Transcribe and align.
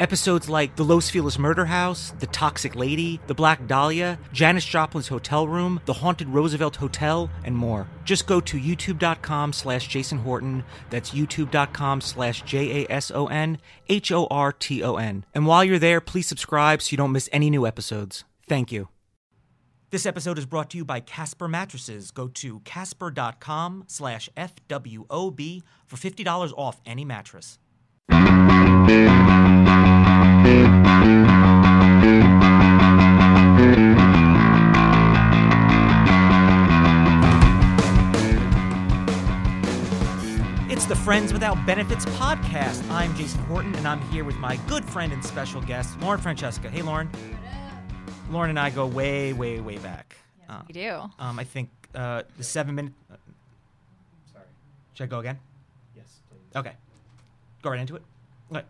Episodes 0.00 0.48
like 0.48 0.76
The 0.76 0.84
Los 0.84 1.10
Feliz 1.10 1.38
Murder 1.38 1.66
House, 1.66 2.12
The 2.18 2.26
Toxic 2.28 2.76
Lady, 2.76 3.20
The 3.26 3.34
Black 3.34 3.66
Dahlia, 3.66 4.18
Janis 4.32 4.64
Joplin's 4.64 5.08
Hotel 5.08 5.48
Room, 5.48 5.80
The 5.86 5.92
Haunted 5.92 6.28
Roosevelt 6.28 6.76
Hotel, 6.76 7.28
and 7.44 7.56
more. 7.56 7.88
Just 8.04 8.26
go 8.26 8.40
to 8.40 8.58
youtube.com 8.58 9.52
slash 9.52 9.88
Jason 9.88 10.18
Horton. 10.18 10.64
That's 10.90 11.10
youtube.com 11.10 12.00
slash 12.00 12.42
J 12.42 12.84
A 12.84 12.92
S 12.92 13.10
O 13.10 13.26
N 13.26 13.58
H 13.88 14.12
O 14.12 14.26
R 14.30 14.52
T 14.52 14.82
O 14.82 14.96
N. 14.96 15.24
And 15.34 15.46
while 15.46 15.64
you're 15.64 15.78
there, 15.78 16.00
please 16.00 16.26
subscribe 16.28 16.82
so 16.82 16.92
you 16.92 16.96
don't 16.96 17.12
miss 17.12 17.28
any 17.32 17.50
new 17.50 17.66
episodes. 17.66 18.24
Thank 18.48 18.70
you. 18.70 18.88
This 19.90 20.04
episode 20.04 20.36
is 20.36 20.44
brought 20.44 20.68
to 20.70 20.76
you 20.76 20.84
by 20.84 21.00
Casper 21.00 21.48
Mattresses. 21.48 22.10
Go 22.10 22.28
to 22.28 22.60
casper.com 22.60 23.84
slash 23.86 24.28
FWOB 24.36 25.62
for 25.86 25.96
$50 25.96 26.52
off 26.58 26.80
any 26.84 27.06
mattress. 27.06 27.58
The 40.88 40.96
Friends 40.96 41.32
Without 41.32 41.64
Benefits 41.66 42.04
podcast. 42.06 42.88
I'm 42.90 43.14
Jason 43.14 43.40
Horton, 43.44 43.74
and 43.74 43.86
I'm 43.86 44.00
here 44.10 44.24
with 44.24 44.36
my 44.36 44.56
good 44.68 44.84
friend 44.84 45.12
and 45.12 45.22
special 45.24 45.60
guest, 45.60 45.98
Lauren 46.00 46.20
Francesca. 46.20 46.70
Hey, 46.70 46.80
Lauren. 46.82 47.10
Lauren 48.30 48.50
and 48.50 48.58
I 48.58 48.70
go 48.70 48.86
way, 48.86 49.32
way, 49.32 49.60
way 49.60 49.76
back. 49.78 50.16
Uh, 50.48 50.62
You 50.68 50.74
do. 50.74 51.10
um, 51.18 51.38
I 51.38 51.44
think 51.44 51.68
uh, 51.94 52.22
the 52.38 52.44
seven 52.44 52.74
minute. 52.74 52.92
Uh, 53.10 53.16
sorry. 54.32 54.44
Should 54.94 55.04
I 55.04 55.06
go 55.08 55.18
again? 55.20 55.38
Yes, 55.94 56.06
please. 56.30 56.56
Okay. 56.58 56.72
Go 57.62 57.70
right 57.70 57.80
into 57.80 57.96
it. 57.96 58.02
Okay. 58.50 58.64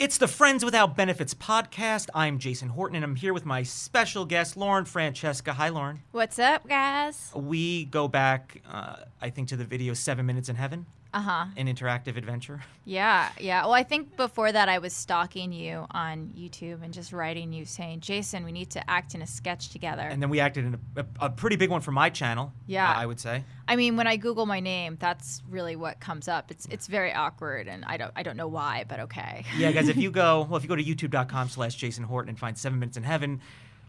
It's 0.00 0.16
the 0.16 0.28
Friends 0.28 0.64
Without 0.64 0.96
Benefits 0.96 1.34
podcast. 1.34 2.08
I'm 2.14 2.38
Jason 2.38 2.70
Horton, 2.70 2.96
and 2.96 3.04
I'm 3.04 3.16
here 3.16 3.34
with 3.34 3.44
my 3.44 3.62
special 3.62 4.24
guest, 4.24 4.56
Lauren 4.56 4.86
Francesca. 4.86 5.52
Hi, 5.52 5.68
Lauren. 5.68 6.00
What's 6.10 6.38
up, 6.38 6.66
guys? 6.66 7.30
We 7.34 7.84
go 7.84 8.08
back, 8.08 8.62
uh, 8.66 8.96
I 9.20 9.28
think, 9.28 9.48
to 9.48 9.56
the 9.56 9.64
video 9.66 9.92
Seven 9.92 10.24
Minutes 10.24 10.48
in 10.48 10.56
Heaven, 10.56 10.86
Uh 11.12 11.20
huh. 11.20 11.46
an 11.56 11.66
interactive 11.66 12.16
adventure. 12.16 12.62
Yeah, 12.86 13.28
yeah. 13.38 13.62
Well, 13.62 13.74
I 13.74 13.84
think 13.84 14.16
before 14.16 14.50
that, 14.50 14.68
I 14.68 14.78
was 14.78 14.92
stalking 14.92 15.52
you 15.52 15.86
on 15.92 16.32
YouTube 16.36 16.82
and 16.82 16.92
just 16.92 17.12
writing 17.12 17.52
you 17.52 17.64
saying, 17.64 18.00
Jason, 18.00 18.44
we 18.44 18.50
need 18.50 18.70
to 18.70 18.90
act 18.90 19.14
in 19.14 19.22
a 19.22 19.28
sketch 19.28 19.68
together. 19.68 20.02
And 20.02 20.20
then 20.20 20.28
we 20.28 20.40
acted 20.40 20.64
in 20.64 20.74
a, 20.96 21.00
a, 21.02 21.06
a 21.26 21.30
pretty 21.30 21.54
big 21.54 21.70
one 21.70 21.82
for 21.82 21.92
my 21.92 22.10
channel. 22.10 22.52
Yeah. 22.66 22.90
uh, 22.90 22.94
I 22.94 23.06
would 23.06 23.20
say. 23.20 23.44
I 23.68 23.76
mean, 23.76 23.96
when 23.96 24.08
I 24.08 24.16
Google 24.16 24.44
my 24.44 24.58
name, 24.58 24.96
that's 24.98 25.40
really 25.48 25.76
what 25.76 26.00
comes 26.00 26.26
up. 26.26 26.50
It's 26.50 26.66
it's 26.66 26.88
very 26.88 27.12
awkward, 27.12 27.68
and 27.68 27.84
I 27.84 27.96
don't 27.96 28.10
I 28.16 28.24
don't 28.24 28.36
know 28.36 28.48
why, 28.48 28.84
but 28.88 28.98
okay. 29.00 29.44
Yeah, 29.56 29.70
guys, 29.70 29.88
if 29.88 29.96
you 29.96 30.10
go, 30.24 30.48
well, 30.50 30.56
if 30.56 30.64
you 30.64 30.68
go 30.68 30.74
to 30.74 30.82
youtube.com 30.82 31.48
slash 31.50 31.76
Jason 31.76 32.02
Horton 32.02 32.30
and 32.30 32.38
find 32.40 32.58
Seven 32.58 32.80
Minutes 32.80 32.96
in 32.96 33.04
Heaven, 33.04 33.40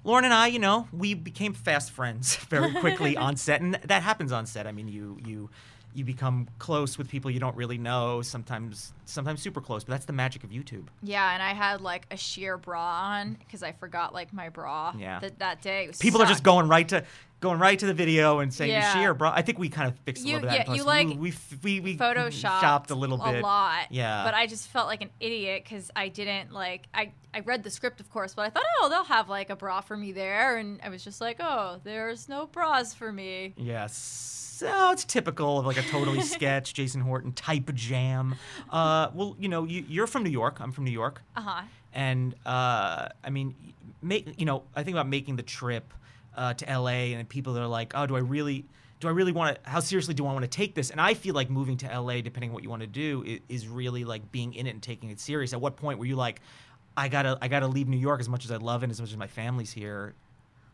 Lauren 0.03 0.25
and 0.25 0.33
I, 0.33 0.45
you 0.47 0.59
know, 0.59 0.87
we 0.93 1.15
became 1.15 1.53
fast 1.53 1.89
friends 1.91 2.35
very 2.49 2.71
quickly 2.75 3.17
on 3.17 3.35
set, 3.35 3.61
and 3.61 3.75
that 3.85 4.03
happens 4.03 4.31
on 4.31 4.45
set. 4.45 4.67
I 4.67 4.71
mean, 4.73 4.87
you 4.87 5.17
you 5.25 5.49
you 5.93 6.05
become 6.05 6.47
close 6.59 6.97
with 6.97 7.09
people 7.09 7.29
you 7.29 7.39
don't 7.39 7.55
really 7.55 7.77
know, 7.77 8.21
sometimes 8.21 8.93
sometimes 9.05 9.41
super 9.41 9.61
close, 9.61 9.83
but 9.83 9.91
that's 9.91 10.05
the 10.05 10.13
magic 10.13 10.43
of 10.43 10.49
YouTube. 10.49 10.87
Yeah, 11.03 11.33
and 11.33 11.41
I 11.41 11.53
had 11.53 11.81
like 11.81 12.07
a 12.11 12.17
sheer 12.17 12.57
bra 12.57 12.81
on 12.81 13.33
because 13.33 13.63
I 13.63 13.71
forgot 13.73 14.13
like 14.13 14.33
my 14.33 14.49
bra. 14.49 14.93
Yeah. 14.97 15.19
That 15.19 15.39
that 15.39 15.61
day. 15.61 15.89
People 15.99 16.21
are 16.21 16.27
just 16.27 16.43
going 16.43 16.67
right 16.67 16.87
to 16.89 17.03
going 17.41 17.59
right 17.59 17.77
to 17.77 17.85
the 17.85 17.93
video 17.93 18.39
and 18.39 18.53
saying 18.53 18.71
Yeah. 18.71 18.93
sheer, 18.93 19.13
bro. 19.13 19.29
I 19.29 19.41
think 19.41 19.59
we 19.59 19.67
kind 19.67 19.89
of 19.89 19.97
fixed 19.99 20.23
a 20.23 20.25
little 20.25 20.41
bit 20.41 20.61
of 20.61 20.67
yeah, 20.67 20.73
you, 20.75 20.83
like, 20.83 21.07
we 21.07 21.15
we, 21.15 21.33
we, 21.63 21.79
we 21.81 21.97
photoshopped 21.97 22.91
a 22.91 22.95
little 22.95 23.17
bit. 23.17 23.39
a 23.39 23.41
lot. 23.41 23.87
Yeah. 23.89 24.23
But 24.23 24.33
I 24.35 24.47
just 24.47 24.69
felt 24.69 24.87
like 24.87 25.01
an 25.01 25.09
idiot 25.19 25.63
because 25.65 25.91
I 25.95 26.07
didn't 26.07 26.53
like 26.53 26.87
I 26.93 27.11
I 27.33 27.41
read 27.41 27.63
the 27.63 27.69
script 27.71 27.99
of 27.99 28.09
course, 28.09 28.33
but 28.35 28.43
I 28.43 28.49
thought 28.49 28.63
oh 28.81 28.87
they'll 28.89 29.03
have 29.03 29.27
like 29.27 29.49
a 29.49 29.55
bra 29.57 29.81
for 29.81 29.97
me 29.97 30.11
there, 30.13 30.57
and 30.57 30.79
I 30.83 30.89
was 30.89 31.03
just 31.03 31.19
like 31.19 31.37
oh 31.41 31.81
there's 31.83 32.29
no 32.29 32.45
bras 32.47 32.93
for 32.93 33.11
me. 33.11 33.53
Yes. 33.57 33.97
So 34.61 34.91
it's 34.91 35.03
typical 35.05 35.57
of 35.57 35.65
like 35.65 35.77
a 35.77 35.81
totally 35.81 36.21
sketch 36.35 36.75
Jason 36.75 37.01
Horton 37.01 37.31
type 37.33 37.73
jam. 37.73 38.35
Uh, 38.69 39.09
well, 39.15 39.35
you 39.39 39.49
know, 39.49 39.63
you, 39.63 39.83
you're 39.89 40.05
from 40.05 40.21
New 40.23 40.29
York. 40.29 40.59
I'm 40.61 40.71
from 40.71 40.83
New 40.83 40.91
York, 40.91 41.23
Uh 41.35 41.41
huh. 41.41 41.61
and 41.93 42.35
uh, 42.45 43.07
I 43.23 43.29
mean, 43.31 43.55
make 44.03 44.39
you 44.39 44.45
know, 44.45 44.61
I 44.75 44.83
think 44.83 44.93
about 44.93 45.07
making 45.07 45.35
the 45.37 45.41
trip 45.43 45.91
uh, 46.35 46.53
to 46.53 46.79
LA, 46.79 47.15
and 47.15 47.27
people 47.27 47.53
that 47.53 47.61
are 47.61 47.67
like, 47.67 47.93
oh, 47.95 48.05
do 48.05 48.15
I 48.15 48.19
really? 48.19 48.65
Do 48.99 49.07
I 49.07 49.11
really 49.11 49.31
want 49.31 49.55
to? 49.55 49.69
How 49.69 49.79
seriously 49.79 50.13
do 50.13 50.27
I 50.27 50.33
want 50.33 50.43
to 50.43 50.49
take 50.49 50.75
this? 50.75 50.91
And 50.91 51.01
I 51.01 51.15
feel 51.15 51.33
like 51.33 51.49
moving 51.49 51.77
to 51.77 51.99
LA, 51.99 52.21
depending 52.21 52.51
on 52.51 52.53
what 52.53 52.63
you 52.63 52.69
want 52.69 52.81
to 52.81 52.87
do, 52.87 53.23
is, 53.25 53.39
is 53.49 53.67
really 53.67 54.03
like 54.03 54.31
being 54.31 54.53
in 54.53 54.67
it 54.67 54.71
and 54.71 54.81
taking 54.81 55.09
it 55.09 55.19
serious. 55.19 55.53
At 55.53 55.61
what 55.61 55.75
point 55.75 55.97
were 55.97 56.05
you 56.05 56.15
like, 56.15 56.41
I 56.95 57.07
gotta, 57.07 57.37
I 57.41 57.47
gotta 57.47 57.67
leave 57.67 57.87
New 57.87 57.97
York 57.97 58.19
as 58.19 58.29
much 58.29 58.45
as 58.45 58.51
I 58.51 58.57
love 58.57 58.83
it, 58.83 58.85
and 58.85 58.91
as 58.91 59.01
much 59.01 59.09
as 59.09 59.17
my 59.17 59.27
family's 59.27 59.71
here? 59.71 60.13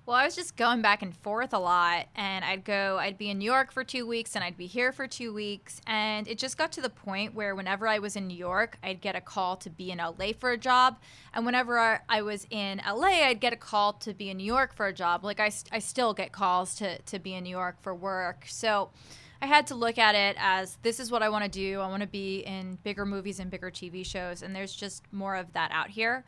Well, 0.07 0.15
I 0.15 0.23
was 0.23 0.37
just 0.37 0.55
going 0.55 0.81
back 0.81 1.01
and 1.01 1.13
forth 1.13 1.53
a 1.53 1.59
lot, 1.59 2.05
and 2.15 2.45
I'd 2.45 2.63
go, 2.63 2.97
I'd 2.97 3.17
be 3.17 3.29
in 3.29 3.39
New 3.39 3.51
York 3.51 3.73
for 3.73 3.83
two 3.83 4.07
weeks, 4.07 4.35
and 4.35 4.43
I'd 4.43 4.55
be 4.55 4.65
here 4.65 4.93
for 4.93 5.05
two 5.05 5.33
weeks, 5.33 5.81
and 5.85 6.29
it 6.29 6.37
just 6.37 6.57
got 6.57 6.71
to 6.71 6.81
the 6.81 6.89
point 6.89 7.35
where 7.35 7.53
whenever 7.53 7.89
I 7.89 7.99
was 7.99 8.15
in 8.15 8.25
New 8.25 8.37
York, 8.37 8.77
I'd 8.81 9.01
get 9.01 9.17
a 9.17 9.21
call 9.21 9.57
to 9.57 9.69
be 9.69 9.91
in 9.91 9.97
LA 9.97 10.27
for 10.39 10.51
a 10.51 10.57
job, 10.57 10.97
and 11.33 11.45
whenever 11.45 11.99
I, 12.07 12.21
was 12.21 12.47
in 12.49 12.81
LA, 12.87 13.25
I'd 13.25 13.41
get 13.41 13.51
a 13.51 13.57
call 13.57 13.91
to 13.91 14.13
be 14.13 14.29
in 14.29 14.37
New 14.37 14.45
York 14.45 14.73
for 14.73 14.87
a 14.87 14.93
job. 14.93 15.25
Like 15.25 15.41
I, 15.41 15.51
I 15.73 15.79
still 15.79 16.13
get 16.13 16.31
calls 16.31 16.75
to 16.75 16.99
to 16.99 17.19
be 17.19 17.33
in 17.33 17.43
New 17.43 17.49
York 17.49 17.75
for 17.81 17.93
work, 17.93 18.45
so. 18.47 18.91
I 19.39 19.45
had 19.45 19.67
to 19.67 19.75
look 19.75 19.99
at 19.99 20.15
it 20.15 20.35
as 20.39 20.79
this 20.81 20.99
is 20.99 21.11
what 21.11 21.21
I 21.21 21.29
want 21.29 21.43
to 21.43 21.49
do. 21.51 21.79
I 21.79 21.87
want 21.89 22.01
to 22.01 22.07
be 22.07 22.39
in 22.39 22.79
bigger 22.81 23.05
movies 23.05 23.39
and 23.39 23.51
bigger 23.51 23.69
TV 23.69 24.03
shows, 24.03 24.41
and 24.41 24.55
there's 24.55 24.73
just 24.73 25.03
more 25.13 25.35
of 25.35 25.53
that 25.53 25.69
out 25.71 25.91
here. 25.91 26.25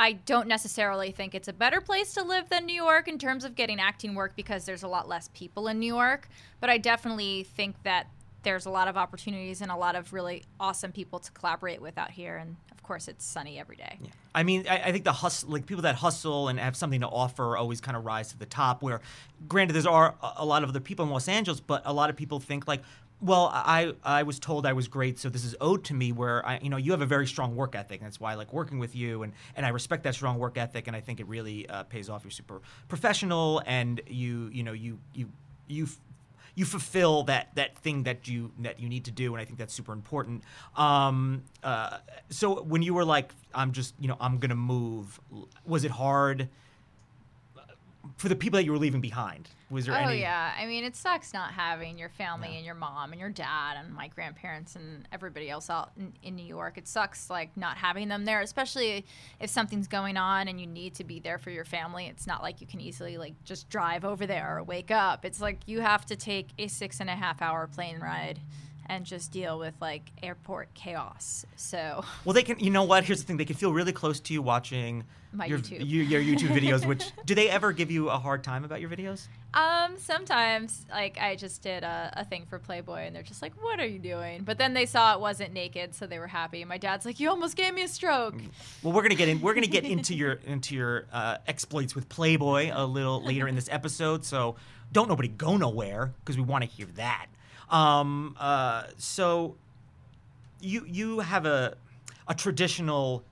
I 0.00 0.12
don't 0.12 0.48
necessarily 0.48 1.10
think 1.10 1.34
it's 1.34 1.46
a 1.46 1.52
better 1.52 1.82
place 1.82 2.14
to 2.14 2.22
live 2.22 2.48
than 2.48 2.64
New 2.64 2.72
York 2.74 3.06
in 3.06 3.18
terms 3.18 3.44
of 3.44 3.54
getting 3.54 3.78
acting 3.78 4.14
work 4.14 4.34
because 4.34 4.64
there's 4.64 4.82
a 4.82 4.88
lot 4.88 5.08
less 5.08 5.28
people 5.34 5.68
in 5.68 5.78
New 5.78 5.94
York. 5.94 6.26
But 6.58 6.70
I 6.70 6.78
definitely 6.78 7.44
think 7.44 7.76
that 7.82 8.06
there's 8.42 8.64
a 8.64 8.70
lot 8.70 8.88
of 8.88 8.96
opportunities 8.96 9.60
and 9.60 9.70
a 9.70 9.76
lot 9.76 9.96
of 9.96 10.14
really 10.14 10.44
awesome 10.58 10.90
people 10.90 11.18
to 11.18 11.30
collaborate 11.32 11.82
with 11.82 11.98
out 11.98 12.12
here. 12.12 12.38
And 12.38 12.56
of 12.72 12.82
course, 12.82 13.08
it's 13.08 13.26
sunny 13.26 13.58
every 13.58 13.76
day. 13.76 13.98
Yeah. 14.02 14.08
I 14.34 14.42
mean, 14.42 14.64
I, 14.66 14.84
I 14.84 14.92
think 14.92 15.04
the 15.04 15.12
hustle, 15.12 15.50
like 15.50 15.66
people 15.66 15.82
that 15.82 15.96
hustle 15.96 16.48
and 16.48 16.58
have 16.58 16.76
something 16.76 17.02
to 17.02 17.08
offer, 17.08 17.58
always 17.58 17.82
kind 17.82 17.94
of 17.94 18.06
rise 18.06 18.30
to 18.30 18.38
the 18.38 18.46
top. 18.46 18.82
Where, 18.82 19.02
granted, 19.48 19.74
there's 19.74 19.84
are 19.84 20.14
a 20.22 20.46
lot 20.46 20.62
of 20.62 20.70
other 20.70 20.80
people 20.80 21.04
in 21.04 21.10
Los 21.10 21.28
Angeles, 21.28 21.60
but 21.60 21.82
a 21.84 21.92
lot 21.92 22.08
of 22.08 22.16
people 22.16 22.40
think 22.40 22.66
like, 22.66 22.80
well, 23.20 23.50
I 23.52 23.92
I 24.02 24.22
was 24.22 24.38
told 24.38 24.66
I 24.66 24.72
was 24.72 24.88
great, 24.88 25.18
so 25.18 25.28
this 25.28 25.44
is 25.44 25.54
owed 25.60 25.84
to 25.84 25.94
me. 25.94 26.12
Where 26.12 26.44
I, 26.46 26.58
you 26.62 26.70
know, 26.70 26.76
you 26.76 26.90
have 26.92 27.02
a 27.02 27.06
very 27.06 27.26
strong 27.26 27.54
work 27.54 27.74
ethic. 27.74 28.00
And 28.00 28.06
that's 28.06 28.20
why 28.20 28.32
I 28.32 28.34
like 28.34 28.52
working 28.52 28.78
with 28.78 28.94
you, 28.96 29.22
and 29.22 29.32
and 29.56 29.66
I 29.66 29.68
respect 29.70 30.04
that 30.04 30.14
strong 30.14 30.38
work 30.38 30.56
ethic, 30.56 30.86
and 30.86 30.96
I 30.96 31.00
think 31.00 31.20
it 31.20 31.26
really 31.26 31.68
uh, 31.68 31.82
pays 31.84 32.08
off. 32.08 32.24
You're 32.24 32.30
super 32.30 32.60
professional, 32.88 33.62
and 33.66 34.00
you 34.06 34.50
you 34.52 34.62
know 34.62 34.72
you 34.72 34.98
you 35.14 35.28
you. 35.68 35.86
you 36.56 36.64
fulfill 36.64 37.22
that 37.22 37.54
that 37.54 37.78
thing 37.78 38.02
that 38.02 38.26
you 38.26 38.50
that 38.58 38.80
you 38.80 38.88
need 38.88 39.04
to 39.04 39.12
do, 39.12 39.32
and 39.32 39.40
I 39.40 39.44
think 39.44 39.58
that's 39.58 39.72
super 39.72 39.92
important. 39.92 40.42
Um, 40.76 41.44
uh, 41.62 41.98
so 42.28 42.62
when 42.62 42.82
you 42.82 42.92
were 42.92 43.04
like, 43.04 43.32
I'm 43.54 43.72
just 43.72 43.94
you 44.00 44.08
know 44.08 44.16
I'm 44.20 44.38
gonna 44.38 44.56
move, 44.56 45.20
was 45.64 45.84
it 45.84 45.92
hard 45.92 46.48
for 48.16 48.28
the 48.28 48.36
people 48.36 48.56
that 48.58 48.64
you 48.64 48.72
were 48.72 48.78
leaving 48.78 49.00
behind? 49.00 49.48
Was 49.70 49.86
there 49.86 49.94
Oh 49.94 50.08
any? 50.08 50.20
yeah, 50.20 50.52
I 50.58 50.66
mean 50.66 50.84
it 50.84 50.96
sucks 50.96 51.32
not 51.32 51.52
having 51.52 51.96
your 51.98 52.08
family 52.08 52.56
and 52.56 52.64
your 52.66 52.74
mom 52.74 53.12
and 53.12 53.20
your 53.20 53.30
dad 53.30 53.76
and 53.78 53.94
my 53.94 54.08
grandparents 54.08 54.74
and 54.76 55.06
everybody 55.12 55.48
else 55.48 55.70
out 55.70 55.92
in, 55.96 56.12
in 56.22 56.34
New 56.36 56.44
York. 56.44 56.76
It 56.76 56.88
sucks 56.88 57.30
like 57.30 57.56
not 57.56 57.76
having 57.76 58.08
them 58.08 58.24
there, 58.24 58.40
especially 58.40 59.06
if 59.38 59.48
something's 59.50 59.86
going 59.88 60.16
on 60.16 60.48
and 60.48 60.60
you 60.60 60.66
need 60.66 60.94
to 60.94 61.04
be 61.04 61.20
there 61.20 61.38
for 61.38 61.50
your 61.50 61.64
family. 61.64 62.06
It's 62.06 62.26
not 62.26 62.42
like 62.42 62.60
you 62.60 62.66
can 62.66 62.80
easily 62.80 63.16
like 63.16 63.34
just 63.44 63.68
drive 63.70 64.04
over 64.04 64.26
there 64.26 64.56
or 64.58 64.62
wake 64.64 64.90
up. 64.90 65.24
It's 65.24 65.40
like 65.40 65.58
you 65.66 65.80
have 65.80 66.04
to 66.06 66.16
take 66.16 66.48
a 66.58 66.66
six 66.66 67.00
and 67.00 67.08
a 67.08 67.14
half 67.14 67.40
hour 67.40 67.66
plane 67.68 68.00
ride 68.00 68.40
and 68.90 69.06
just 69.06 69.30
deal 69.32 69.58
with 69.58 69.74
like 69.80 70.10
airport 70.22 70.74
chaos. 70.74 71.46
So 71.56 72.04
Well, 72.24 72.34
they 72.34 72.42
can. 72.42 72.58
You 72.58 72.70
know 72.70 72.84
what? 72.84 73.04
Here's 73.04 73.20
the 73.20 73.26
thing: 73.26 73.36
they 73.36 73.44
can 73.44 73.56
feel 73.56 73.72
really 73.72 73.92
close 73.92 74.18
to 74.20 74.32
you 74.34 74.42
watching 74.42 75.04
My 75.32 75.46
your 75.46 75.58
YouTube. 75.60 75.86
you- 75.86 76.02
your 76.02 76.20
YouTube 76.20 76.48
videos. 76.58 76.84
Which 76.86 77.04
do 77.24 77.34
they 77.34 77.48
ever 77.48 77.72
give 77.72 77.90
you 77.90 78.10
a 78.10 78.18
hard 78.18 78.42
time 78.44 78.64
about 78.64 78.80
your 78.80 78.90
videos? 78.90 79.28
Um, 79.54 79.96
sometimes 79.98 80.86
like 80.90 81.18
I 81.20 81.34
just 81.36 81.62
did 81.62 81.82
a, 81.82 82.12
a 82.16 82.24
thing 82.24 82.46
for 82.48 82.58
Playboy 82.58 83.00
and 83.06 83.14
they're 83.16 83.22
just 83.22 83.42
like, 83.42 83.52
What 83.62 83.80
are 83.80 83.86
you 83.86 83.98
doing? 83.98 84.42
But 84.44 84.58
then 84.58 84.74
they 84.74 84.86
saw 84.86 85.14
it 85.14 85.20
wasn't 85.20 85.52
naked, 85.52 85.94
so 85.94 86.06
they 86.06 86.18
were 86.18 86.26
happy. 86.28 86.64
My 86.64 86.78
dad's 86.78 87.04
like, 87.06 87.20
You 87.20 87.30
almost 87.30 87.56
gave 87.56 87.72
me 87.74 87.82
a 87.82 87.88
stroke. 87.88 88.34
Well, 88.82 88.92
we're 88.92 89.02
gonna 89.02 89.14
get 89.14 89.28
in. 89.28 89.40
We're 89.40 89.54
gonna 89.54 89.66
get 89.66 89.84
into 89.84 90.14
your 90.14 90.32
into 90.44 90.74
your 90.74 91.06
uh, 91.12 91.38
exploits 91.46 91.94
with 91.94 92.08
Playboy 92.08 92.70
a 92.72 92.84
little 92.84 93.22
later 93.22 93.46
in 93.48 93.54
this 93.54 93.68
episode. 93.70 94.24
So 94.24 94.56
don't 94.92 95.08
nobody 95.08 95.28
go 95.28 95.56
nowhere 95.56 96.12
because 96.20 96.36
we 96.36 96.42
want 96.42 96.64
to 96.64 96.68
hear 96.70 96.86
that. 96.96 97.26
Um, 97.70 98.36
uh, 98.38 98.84
so 98.98 99.56
you 100.60 100.84
you 100.86 101.20
have 101.20 101.46
a 101.46 101.76
a 102.28 102.34
traditional 102.34 103.24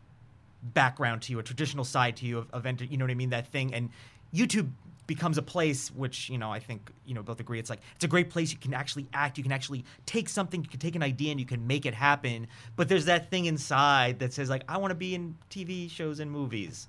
background 0.63 1.23
to 1.23 1.33
you, 1.33 1.39
a 1.39 1.43
traditional 1.43 1.85
side 1.85 2.17
to 2.17 2.27
you 2.27 2.39
of, 2.39 2.49
of 2.53 2.67
enter, 2.67 2.85
you 2.85 2.97
know 2.97 3.05
what 3.05 3.13
I 3.13 3.15
mean, 3.15 3.31
that 3.31 3.47
thing, 3.47 3.73
and 3.75 3.91
YouTube 4.35 4.71
becomes 5.07 5.39
a 5.39 5.43
place 5.43 5.89
which 5.89 6.29
you 6.29 6.37
know 6.37 6.53
I 6.53 6.59
think 6.61 6.93
you 7.07 7.15
know 7.15 7.23
both 7.23 7.41
agree. 7.41 7.59
It's 7.59 7.71
like 7.71 7.81
it's 7.97 8.05
a 8.05 8.09
great 8.09 8.31
place. 8.31 8.53
You 8.53 8.59
can 8.59 8.75
actually 8.75 9.07
act. 9.13 9.39
You 9.39 9.43
can 9.43 9.53
actually 9.53 9.85
take 10.07 10.29
something. 10.29 10.63
You 10.63 10.69
can 10.69 10.81
take 10.81 10.97
an 10.97 11.03
idea 11.03 11.31
and 11.31 11.41
you 11.41 11.47
can 11.47 11.67
make 11.67 11.87
it 11.87 11.95
happen. 11.95 12.47
But 12.77 12.89
there's 12.89 13.07
that 13.07 13.31
thing 13.31 13.47
inside 13.47 14.19
that 14.21 14.33
says 14.33 14.51
like 14.51 14.65
I 14.69 14.77
want 14.77 14.91
to 14.91 14.97
be 14.97 15.15
in 15.15 15.35
TV 15.51 15.91
shows 15.91 16.21
and 16.21 16.31
movies. 16.31 16.89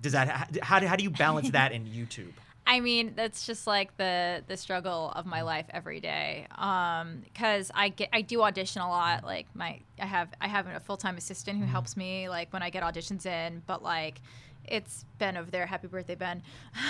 Does 0.00 0.12
that 0.12 0.58
how, 0.62 0.80
how 0.86 0.96
do 0.96 1.02
you 1.02 1.10
balance 1.10 1.50
that 1.50 1.72
in 1.72 1.84
YouTube 1.86 2.32
I 2.70 2.80
mean, 2.80 3.14
that's 3.16 3.46
just 3.46 3.66
like 3.66 3.96
the 3.96 4.44
the 4.46 4.58
struggle 4.58 5.10
of 5.16 5.24
my 5.24 5.40
life 5.40 5.64
every 5.70 6.00
day. 6.00 6.46
Um, 6.54 7.22
because 7.24 7.70
I 7.74 7.88
get 7.88 8.10
I 8.12 8.20
do 8.20 8.42
audition 8.42 8.82
a 8.82 8.88
lot. 8.88 9.24
Like 9.24 9.46
my 9.54 9.80
I 9.98 10.04
have 10.04 10.28
I 10.38 10.48
have 10.48 10.66
a 10.66 10.78
full 10.78 10.98
time 10.98 11.16
assistant 11.16 11.56
who 11.56 11.64
mm-hmm. 11.64 11.72
helps 11.72 11.96
me 11.96 12.28
like 12.28 12.52
when 12.52 12.62
I 12.62 12.68
get 12.68 12.82
auditions 12.82 13.24
in. 13.24 13.62
But 13.66 13.82
like, 13.82 14.20
it's 14.66 15.06
Ben 15.16 15.38
over 15.38 15.50
there. 15.50 15.64
Happy 15.64 15.88
birthday, 15.88 16.14
Ben. 16.14 16.42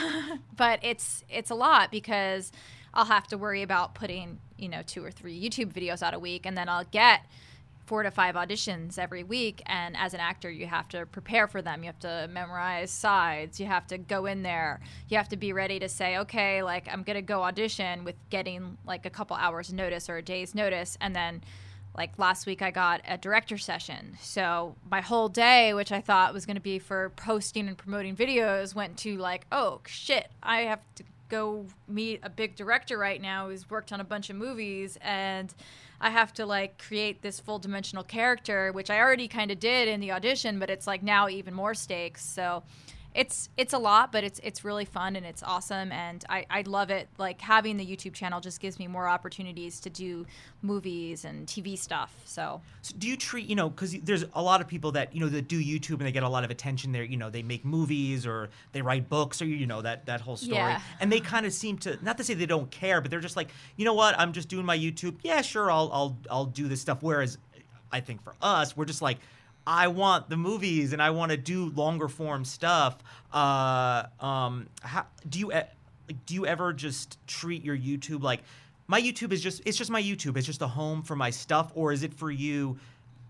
but 0.57 0.81
it's 0.83 1.23
it's 1.29 1.51
a 1.51 1.55
lot 1.55 1.93
because 1.93 2.51
I'll 2.93 3.05
have 3.05 3.29
to 3.29 3.39
worry 3.39 3.63
about 3.63 3.95
putting 3.95 4.41
you 4.57 4.69
know 4.69 4.83
two 4.85 5.05
or 5.05 5.13
three 5.13 5.41
YouTube 5.41 5.73
videos 5.73 6.03
out 6.03 6.13
a 6.13 6.19
week, 6.19 6.45
and 6.45 6.59
then 6.59 6.69
I'll 6.69 6.87
get 6.91 7.21
four 7.88 8.02
to 8.02 8.11
five 8.11 8.35
auditions 8.35 8.99
every 8.99 9.25
week 9.25 9.62
and 9.64 9.96
as 9.96 10.12
an 10.12 10.20
actor 10.20 10.50
you 10.50 10.67
have 10.67 10.87
to 10.88 11.06
prepare 11.06 11.49
for 11.49 11.62
them. 11.62 11.82
You 11.82 11.87
have 11.87 11.99
to 12.00 12.29
memorize 12.31 12.90
sides. 12.90 13.58
You 13.58 13.64
have 13.64 13.87
to 13.87 13.96
go 13.96 14.26
in 14.26 14.43
there. 14.43 14.81
You 15.08 15.17
have 15.17 15.31
to 15.31 15.38
be 15.38 15.55
ready 15.55 15.79
to 15.79 15.88
say 15.88 16.19
okay 16.19 16.62
like 16.62 16.87
i'm 16.93 17.02
to 17.17 17.23
go 17.23 17.43
audition 17.43 18.05
with 18.05 18.17
getting 18.29 18.76
like 18.87 19.06
a 19.06 19.11
couple 19.11 19.37
hours 19.37 19.73
notice 19.73 20.11
or 20.11 20.19
a 20.19 20.23
day's 20.23 20.55
notice. 20.55 20.99
And 21.00 21.17
then 21.17 21.43
like 21.96 22.19
last 22.19 22.46
week 22.46 22.61
i 22.61 22.70
got 22.70 23.00
a 23.08 23.17
director 23.17 23.56
session. 23.56 24.19
So 24.20 24.76
my 24.90 25.00
whole 25.00 25.31
day 25.31 25.73
which 25.73 25.90
i 25.90 26.02
thought 26.02 26.35
was 26.35 26.44
to 26.44 26.61
be 26.61 26.79
for 26.79 27.08
posting 27.17 27.69
and 27.69 27.79
promoting 27.79 28.14
videos 28.14 28.75
went 28.75 28.99
to 28.99 29.17
like 29.17 29.46
oh 29.50 29.81
shit 29.87 30.29
i 30.43 30.61
have 30.61 30.81
to 30.96 31.05
go 31.31 31.67
meet 31.87 32.20
a 32.23 32.31
big 32.31 32.55
director 32.55 32.99
right 32.99 33.20
now 33.20 33.49
who's 33.49 33.70
worked 33.70 33.93
on 33.93 34.00
a 34.00 34.05
bunch 34.05 34.29
of 34.31 34.37
movies 34.37 34.99
and 35.00 35.55
I 36.00 36.11
have 36.11 36.33
to 36.35 36.47
like 36.47 36.79
create 36.79 37.23
this 37.23 37.41
full 37.41 37.59
dimensional 37.59 38.05
character, 38.05 38.73
which 38.73 38.91
I 38.91 38.99
already 39.00 39.29
kind 39.29 39.50
of 39.50 39.59
did 39.59 39.89
in 39.89 40.00
the 40.00 40.12
audition, 40.12 40.59
but 40.59 40.71
it's 40.71 40.87
like 40.87 41.03
now 41.03 41.29
even 41.29 41.55
more 41.55 41.75
stakes. 41.75 42.25
So 42.25 42.62
it's 43.19 43.49
it's 43.56 43.73
a 43.73 43.79
lot, 43.79 44.12
but 44.12 44.23
it's 44.23 44.38
it's 44.44 44.65
really 44.65 44.85
fun 44.85 45.17
and 45.17 45.26
it's 45.26 45.43
awesome, 45.43 45.91
and 45.91 46.25
I 46.29 46.47
I 46.49 46.62
love 46.62 46.88
it. 46.91 47.09
Like 47.19 47.41
having 47.41 47.76
the 47.76 47.85
YouTube 47.85 48.15
channel 48.15 48.41
just 48.41 48.61
gives 48.61 48.79
me 48.79 48.87
more 48.87 49.09
opportunities 49.09 49.81
to 49.81 49.91
do 49.91 50.25
movies 50.62 51.25
and 51.25 51.44
TV 51.49 51.76
stuff. 51.76 52.15
So, 52.25 52.61
so 52.81 52.94
do 52.97 53.09
you 53.09 53.17
treat 53.17 53.49
you 53.49 53.56
know 53.56 53.70
because 53.70 53.93
there's 54.03 54.25
a 54.35 54.41
lot 54.43 54.61
of 54.61 54.69
people 54.69 54.93
that 54.93 55.12
you 55.12 55.20
know 55.20 55.29
that 55.31 55.49
do 55.49 55.61
YouTube 55.61 55.94
and 55.94 56.03
they 56.03 56.12
get 56.12 56.23
a 56.23 56.29
lot 56.29 56.44
of 56.44 56.53
attention 56.53 56.93
there. 56.93 57.03
You 57.03 57.17
know 57.17 57.29
they 57.29 57.43
make 57.43 57.65
movies 57.65 58.25
or 58.25 58.50
they 58.70 58.82
write 58.82 59.09
books 59.09 59.43
or 59.43 59.47
you 59.47 59.67
know 59.67 59.82
that 59.82 60.06
that 60.06 60.21
whole 60.21 60.37
story, 60.37 60.55
yeah. 60.55 60.81
and 61.00 61.11
they 61.11 61.19
kind 61.19 61.44
of 61.44 61.53
seem 61.53 61.76
to 61.79 61.99
not 62.05 62.19
to 62.19 62.25
say 62.25 62.35
they 62.35 62.47
don't 62.47 62.71
care, 62.71 63.00
but 63.00 63.11
they're 63.11 63.19
just 63.19 63.37
like 63.37 63.49
you 63.76 63.85
know 63.85 63.94
what 63.94 64.17
I'm 64.17 64.32
just 64.32 64.49
doing 64.49 64.64
my 64.64 64.79
YouTube. 64.79 65.17
Yeah, 65.23 65.43
sure, 65.43 65.73
I'll 65.73 65.91
I'll 65.93 66.17
I'll 66.31 66.47
do 66.47 66.69
this 66.69 66.81
stuff. 66.81 66.99
Whereas 67.00 67.37
I 67.91 67.99
think 67.99 68.23
for 68.23 68.35
us, 68.41 68.76
we're 68.76 68.85
just 68.85 69.03
like 69.03 69.19
I 69.69 69.88
want 69.88 70.31
the 70.31 70.38
movies 70.38 70.94
and 70.94 71.03
I 71.03 71.11
want 71.11 71.31
to 71.31 71.37
do 71.37 71.67
longer 71.67 72.09
form 72.09 72.47
stuff. 72.47 72.97
Uh, 73.31 74.05
um, 74.19 74.67
how, 74.81 75.05
do 75.29 75.38
you 75.38 75.53
do 76.25 76.35
you 76.35 76.47
ever 76.47 76.73
just 76.73 77.19
treat 77.26 77.62
your 77.62 77.76
YouTube 77.76 78.23
like 78.23 78.41
my 78.87 78.99
YouTube 78.99 79.31
is 79.31 79.43
just 79.43 79.61
it's 79.67 79.76
just 79.76 79.91
my 79.91 80.03
YouTube. 80.03 80.38
It's 80.38 80.47
just 80.47 80.62
a 80.62 80.67
home 80.67 81.03
for 81.03 81.15
my 81.15 81.29
stuff, 81.29 81.70
or 81.75 81.93
is 81.93 82.03
it 82.03 82.15
for 82.15 82.31
you? 82.31 82.79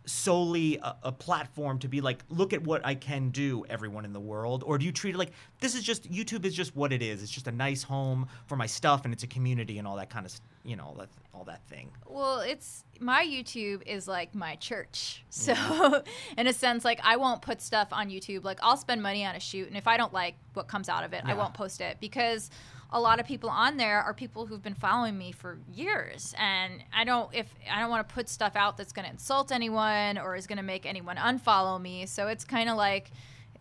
Solely 0.08 0.78
a, 0.78 0.96
a, 1.05 1.12
platform 1.12 1.78
to 1.81 1.88
be 1.88 2.00
like, 2.00 2.25
look 2.28 2.52
at 2.52 2.62
what 2.62 2.84
I 2.84 2.94
can 2.94 3.31
do, 3.31 3.64
everyone 3.69 4.05
in 4.05 4.12
the 4.12 4.20
world? 4.20 4.64
Or 4.66 4.78
do 4.78 4.87
you 4.87 4.93
treat 4.93 5.14
it 5.14 5.19
like 5.19 5.32
this 5.60 5.75
is 5.75 5.82
just 5.82 6.10
YouTube 6.10 6.44
is 6.44 6.55
just 6.55 6.75
what 6.75 6.93
it 6.93 7.02
is? 7.02 7.22
It's 7.22 7.31
just 7.31 7.46
a 7.46 7.52
nice 7.52 7.82
home 7.82 8.26
for 8.46 8.56
my 8.56 8.66
stuff 8.66 9.05
and 9.05 9.12
it's 9.12 9.22
a 9.22 9.26
community 9.26 9.78
and 9.78 9.87
all 9.87 9.96
that 9.96 10.10
kind 10.10 10.25
of 10.25 10.32
you 10.64 10.76
know 10.76 10.84
all 10.84 10.94
that 10.94 11.08
all 11.34 11.44
that 11.44 11.66
thing. 11.69 11.90
Well, 12.06 12.40
it's 12.40 12.84
my 13.00 13.25
YouTube 13.25 13.82
is 13.87 14.08
like 14.08 14.34
my 14.34 14.56
church. 14.56 15.25
So, 15.31 15.52
yeah. 15.52 16.00
in 16.38 16.46
a 16.46 16.52
sense, 16.52 16.84
like 16.84 17.00
I 17.05 17.16
won't 17.16 17.43
put 17.43 17.60
stuff 17.60 17.88
on 17.93 18.08
YouTube. 18.10 18.44
Like 18.44 18.58
I'll 18.62 18.76
spend 18.76 19.02
money 19.02 19.25
on 19.25 19.37
a 19.37 19.40
shoot, 19.40 19.69
and 19.69 19.76
if 19.76 19.87
I 19.87 19.96
don't 19.96 20.12
like 20.12 20.34
what 20.55 20.69
comes 20.69 20.88
out 20.88 21.05
of 21.05 21.12
it, 21.12 21.22
yeah. 21.25 21.32
I 21.32 21.34
won't 21.34 21.55
post 21.55 21.81
it 21.81 21.99
because 22.00 22.50
a 22.90 23.00
lot 23.00 23.20
of 23.20 23.26
people 23.26 23.50
on 23.50 23.76
there 23.76 24.00
are 24.00 24.14
people 24.14 24.46
who've 24.46 24.62
been 24.62 24.75
following 24.75 25.17
me 25.19 25.32
for 25.32 25.58
years. 25.73 26.35
And 26.38 26.82
i 26.94 27.05
don't 27.05 27.32
if 27.35 27.55
i 27.70 27.81
don't 27.81 27.90
want 27.90 28.08
to 28.08 28.14
put 28.14 28.29
stuff 28.29 28.56
out 28.56 28.76
that's 28.76 28.93
going 28.93 29.05
to 29.05 29.11
insult 29.11 29.52
anyone 29.52 30.19
or 30.19 30.37
is 30.37 30.46
going 30.46 30.58
to 30.58 30.64
make 30.64 30.87
anyone 30.87 31.17
unfollow 31.17 31.81
me. 31.81 32.06
So 32.06 32.29
it's 32.29 32.44
kind 32.44 32.69
of 32.69 32.76
like 32.76 33.11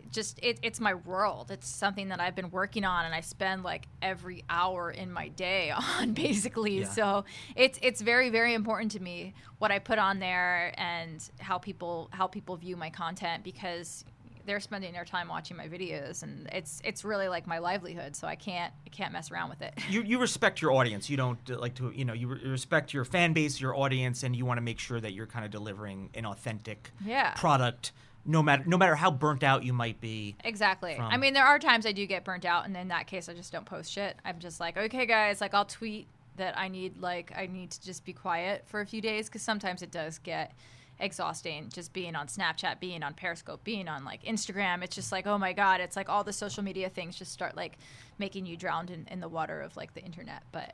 just 0.10 0.40
it, 0.42 0.58
it's 0.62 0.80
my 0.80 0.94
world. 0.94 1.52
It's 1.52 1.68
something 1.68 2.08
that 2.10 2.20
i've 2.22 2.36
been 2.36 2.52
working 2.52 2.86
on 2.86 3.06
and 3.06 3.14
i 3.14 3.22
spend 3.22 3.64
like 3.64 3.88
every 4.02 4.44
hour 4.50 4.92
in 4.92 5.12
my 5.12 5.28
day 5.28 5.72
on 6.00 6.14
basically. 6.14 6.80
Yeah. 6.80 6.90
so 6.90 7.26
it's 7.56 7.78
it's 7.82 8.02
very 8.02 8.30
very 8.30 8.54
important 8.54 8.92
to 8.94 9.02
me 9.02 9.34
what 9.60 9.72
i 9.72 9.80
put 9.80 10.00
on 10.00 10.20
there 10.20 10.74
and 10.78 11.30
how 11.40 11.58
people 11.58 12.10
how 12.12 12.28
people 12.28 12.56
view 12.56 12.78
my 12.78 12.90
content 12.90 13.44
because 13.44 14.06
they're 14.48 14.60
spending 14.60 14.94
their 14.94 15.06
time 15.06 15.28
watching 15.28 15.56
my 15.56 15.68
videos 15.68 16.24
and 16.24 16.50
it's 16.52 16.82
it's 16.84 17.06
really 17.06 17.28
like 17.28 17.46
my 17.46 17.60
livelihood 17.60 18.16
so 18.16 18.28
i 18.28 18.36
can't 18.36 18.74
i 18.86 18.90
can't 18.90 19.14
mess 19.14 19.30
around 19.32 19.50
with 19.50 19.62
it 19.62 19.74
you, 19.90 20.02
you 20.02 20.20
respect 20.20 20.62
your 20.62 20.72
audience 20.72 21.10
you 21.10 21.18
don't 21.18 21.40
uh, 21.52 21.60
like 21.60 21.76
to 21.76 21.92
you 21.94 22.06
know 22.06 22.14
you, 22.14 22.28
re- 22.28 22.42
respect 22.46 22.94
your 22.94 23.06
fan 23.06 23.34
base 23.34 23.62
your 23.62 23.76
audience 23.76 24.24
and 24.24 24.36
you 24.36 24.46
want 24.46 24.58
to 24.58 24.62
make 24.62 24.80
sure 24.80 25.00
that 25.00 25.14
you're 25.14 25.28
kind 25.28 25.46
of 25.46 25.52
delivering 25.52 26.10
an 26.16 26.26
authentic 26.26 26.92
yeah. 27.06 27.34
product 27.34 27.92
no 28.26 28.44
matter 28.44 28.64
no 28.66 28.78
matter 28.78 28.96
how 28.96 29.10
burnt 29.10 29.42
out 29.42 29.64
you 29.64 29.72
might 29.72 30.02
be. 30.02 30.36
Exactly. 30.44 30.96
From. 30.96 31.06
I 31.06 31.16
mean, 31.16 31.34
there 31.34 31.46
are 31.46 31.58
times 31.58 31.86
I 31.86 31.94
do 31.94 32.06
get 32.06 32.26
burnt 32.26 32.44
out, 32.44 32.66
and 32.66 32.76
in 32.76 32.90
that 32.90 33.08
case, 33.08 33.30
I 33.30 33.34
just 33.34 33.54
don't 33.54 33.66
post 33.66 33.90
shit. 33.90 34.18
I'm 34.26 34.40
just 34.40 34.60
like, 34.60 34.78
okay, 34.78 35.06
guys, 35.06 35.40
like 35.40 35.54
I'll 35.54 35.64
tweet 35.64 36.08
that 36.36 36.58
I 36.58 36.68
need 36.68 36.98
like 36.98 37.32
I 37.36 37.48
need 37.48 37.72
to 37.72 37.84
just 37.84 38.06
be 38.06 38.14
quiet 38.14 38.64
for 38.68 38.82
a 38.82 38.86
few 38.86 39.02
days 39.02 39.28
because 39.28 39.42
sometimes 39.42 39.82
it 39.82 39.92
does 39.92 40.20
get 40.20 40.54
exhausting 41.00 41.70
just 41.74 41.94
being 41.94 42.16
on 42.16 42.28
Snapchat, 42.28 42.80
being 42.80 43.04
on 43.04 43.14
Periscope, 43.14 43.64
being 43.64 43.88
on 43.88 44.04
like 44.04 44.24
Instagram. 44.24 44.84
It's 44.84 44.96
just 44.96 45.12
like, 45.12 45.28
oh 45.28 45.38
my 45.38 45.54
God, 45.54 45.82
it's 45.82 45.96
like 45.96 46.10
all 46.10 46.24
the 46.24 46.34
social 46.34 46.64
media 46.64 46.90
things 46.90 47.18
just 47.18 47.32
start 47.32 47.56
like 47.56 47.78
making 48.18 48.46
you 48.46 48.58
drowned 48.58 48.90
in, 48.90 49.08
in 49.12 49.20
the 49.20 49.28
water 49.28 49.62
of 49.62 49.76
like 49.78 49.94
the 49.94 50.02
internet. 50.02 50.44
But 50.52 50.74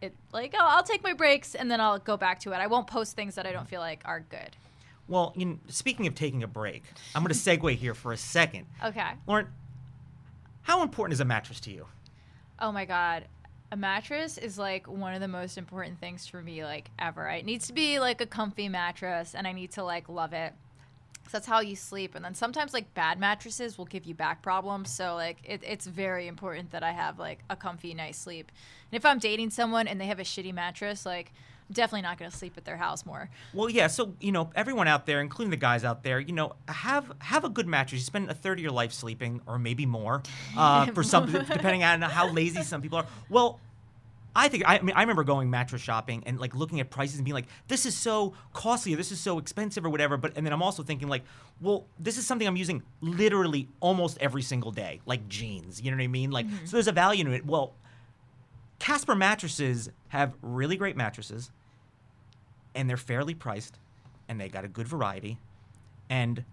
it 0.00 0.14
like, 0.32 0.54
oh, 0.58 0.66
I'll 0.66 0.82
take 0.82 1.02
my 1.02 1.12
breaks 1.12 1.54
and 1.54 1.70
then 1.70 1.80
I'll 1.80 1.98
go 1.98 2.16
back 2.16 2.40
to 2.40 2.52
it. 2.52 2.56
I 2.56 2.66
won't 2.66 2.86
post 2.86 3.16
things 3.16 3.36
that 3.36 3.46
I 3.46 3.52
don't 3.52 3.68
feel 3.68 3.80
like 3.80 4.02
are 4.04 4.20
good. 4.20 4.56
Well, 5.06 5.32
you 5.36 5.46
know, 5.46 5.58
speaking 5.68 6.06
of 6.06 6.14
taking 6.14 6.42
a 6.42 6.48
break, 6.48 6.82
I'm 7.14 7.22
going 7.22 7.32
to 7.32 7.38
segue 7.38 7.76
here 7.76 7.94
for 7.94 8.12
a 8.12 8.16
second. 8.16 8.66
Okay. 8.82 9.12
Lauren, 9.26 9.48
how 10.62 10.82
important 10.82 11.12
is 11.12 11.20
a 11.20 11.24
mattress 11.24 11.60
to 11.60 11.70
you? 11.70 11.86
Oh 12.58 12.72
my 12.72 12.84
God 12.84 13.24
a 13.74 13.76
mattress 13.76 14.38
is 14.38 14.56
like 14.56 14.86
one 14.86 15.14
of 15.14 15.20
the 15.20 15.26
most 15.26 15.58
important 15.58 15.98
things 15.98 16.28
for 16.28 16.40
me 16.40 16.64
like 16.64 16.92
ever. 16.96 17.28
It 17.28 17.44
needs 17.44 17.66
to 17.66 17.72
be 17.72 17.98
like 17.98 18.20
a 18.20 18.26
comfy 18.26 18.68
mattress 18.68 19.34
and 19.34 19.48
I 19.48 19.52
need 19.52 19.72
to 19.72 19.82
like 19.82 20.08
love 20.08 20.32
it. 20.32 20.52
So 21.24 21.30
that's 21.32 21.46
how 21.46 21.58
you 21.58 21.74
sleep. 21.74 22.14
And 22.14 22.24
then 22.24 22.36
sometimes 22.36 22.72
like 22.72 22.94
bad 22.94 23.18
mattresses 23.18 23.76
will 23.76 23.86
give 23.86 24.04
you 24.04 24.14
back 24.14 24.42
problems. 24.42 24.90
So 24.90 25.16
like 25.16 25.38
it, 25.42 25.60
it's 25.66 25.86
very 25.86 26.28
important 26.28 26.70
that 26.70 26.84
I 26.84 26.92
have 26.92 27.18
like 27.18 27.40
a 27.50 27.56
comfy, 27.56 27.94
nice 27.94 28.16
sleep. 28.16 28.52
And 28.92 28.96
if 28.96 29.04
I'm 29.04 29.18
dating 29.18 29.50
someone 29.50 29.88
and 29.88 30.00
they 30.00 30.06
have 30.06 30.20
a 30.20 30.24
shitty 30.24 30.54
mattress, 30.54 31.04
like 31.04 31.32
definitely 31.72 32.02
not 32.02 32.18
going 32.18 32.30
to 32.30 32.36
sleep 32.36 32.54
at 32.56 32.64
their 32.64 32.76
house 32.76 33.06
more. 33.06 33.30
Well, 33.52 33.68
yeah. 33.68 33.86
So 33.86 34.14
you 34.20 34.32
know, 34.32 34.50
everyone 34.54 34.88
out 34.88 35.06
there, 35.06 35.20
including 35.20 35.50
the 35.50 35.56
guys 35.56 35.84
out 35.84 36.02
there, 36.02 36.20
you 36.20 36.32
know, 36.32 36.54
have 36.68 37.10
have 37.20 37.44
a 37.44 37.48
good 37.48 37.66
mattress. 37.66 38.00
You 38.00 38.04
spend 38.04 38.30
a 38.30 38.34
third 38.34 38.58
of 38.58 38.62
your 38.62 38.72
life 38.72 38.92
sleeping, 38.92 39.40
or 39.46 39.58
maybe 39.58 39.86
more, 39.86 40.22
uh, 40.56 40.86
for 40.94 41.02
some, 41.02 41.30
depending 41.30 41.82
on 41.82 42.02
how 42.02 42.30
lazy 42.30 42.62
some 42.62 42.82
people 42.82 42.98
are. 42.98 43.06
Well, 43.28 43.60
I 44.36 44.48
think 44.48 44.64
I, 44.66 44.78
I, 44.78 44.82
mean 44.82 44.94
I 44.96 45.02
remember 45.02 45.22
going 45.24 45.48
mattress 45.48 45.80
shopping 45.80 46.24
and 46.26 46.40
like 46.40 46.54
looking 46.54 46.80
at 46.80 46.90
prices 46.90 47.16
and 47.16 47.24
being 47.24 47.34
like, 47.34 47.46
this 47.68 47.86
is 47.86 47.96
so 47.96 48.34
costly, 48.52 48.94
or 48.94 48.96
this 48.96 49.12
is 49.12 49.20
so 49.20 49.38
expensive, 49.38 49.84
or 49.84 49.90
whatever. 49.90 50.16
But 50.16 50.36
and 50.36 50.44
then 50.44 50.52
I'm 50.52 50.62
also 50.62 50.82
thinking 50.82 51.08
like, 51.08 51.22
well, 51.60 51.86
this 51.98 52.18
is 52.18 52.26
something 52.26 52.46
I'm 52.46 52.56
using 52.56 52.82
literally 53.00 53.68
almost 53.80 54.18
every 54.20 54.42
single 54.42 54.72
day, 54.72 55.00
like 55.06 55.28
jeans. 55.28 55.80
You 55.80 55.90
know 55.90 55.96
what 55.96 56.04
I 56.04 56.08
mean? 56.08 56.30
Like, 56.30 56.46
mm-hmm. 56.46 56.66
so 56.66 56.76
there's 56.76 56.88
a 56.88 56.92
value 56.92 57.24
in 57.24 57.32
it. 57.32 57.46
Well, 57.46 57.74
Casper 58.78 59.14
mattresses 59.14 59.88
have 60.08 60.34
really 60.42 60.76
great 60.76 60.96
mattresses, 60.96 61.50
and 62.74 62.90
they're 62.90 62.96
fairly 62.96 63.34
priced, 63.34 63.78
and 64.28 64.40
they 64.40 64.48
got 64.48 64.64
a 64.64 64.68
good 64.68 64.88
variety, 64.88 65.38
and 66.10 66.44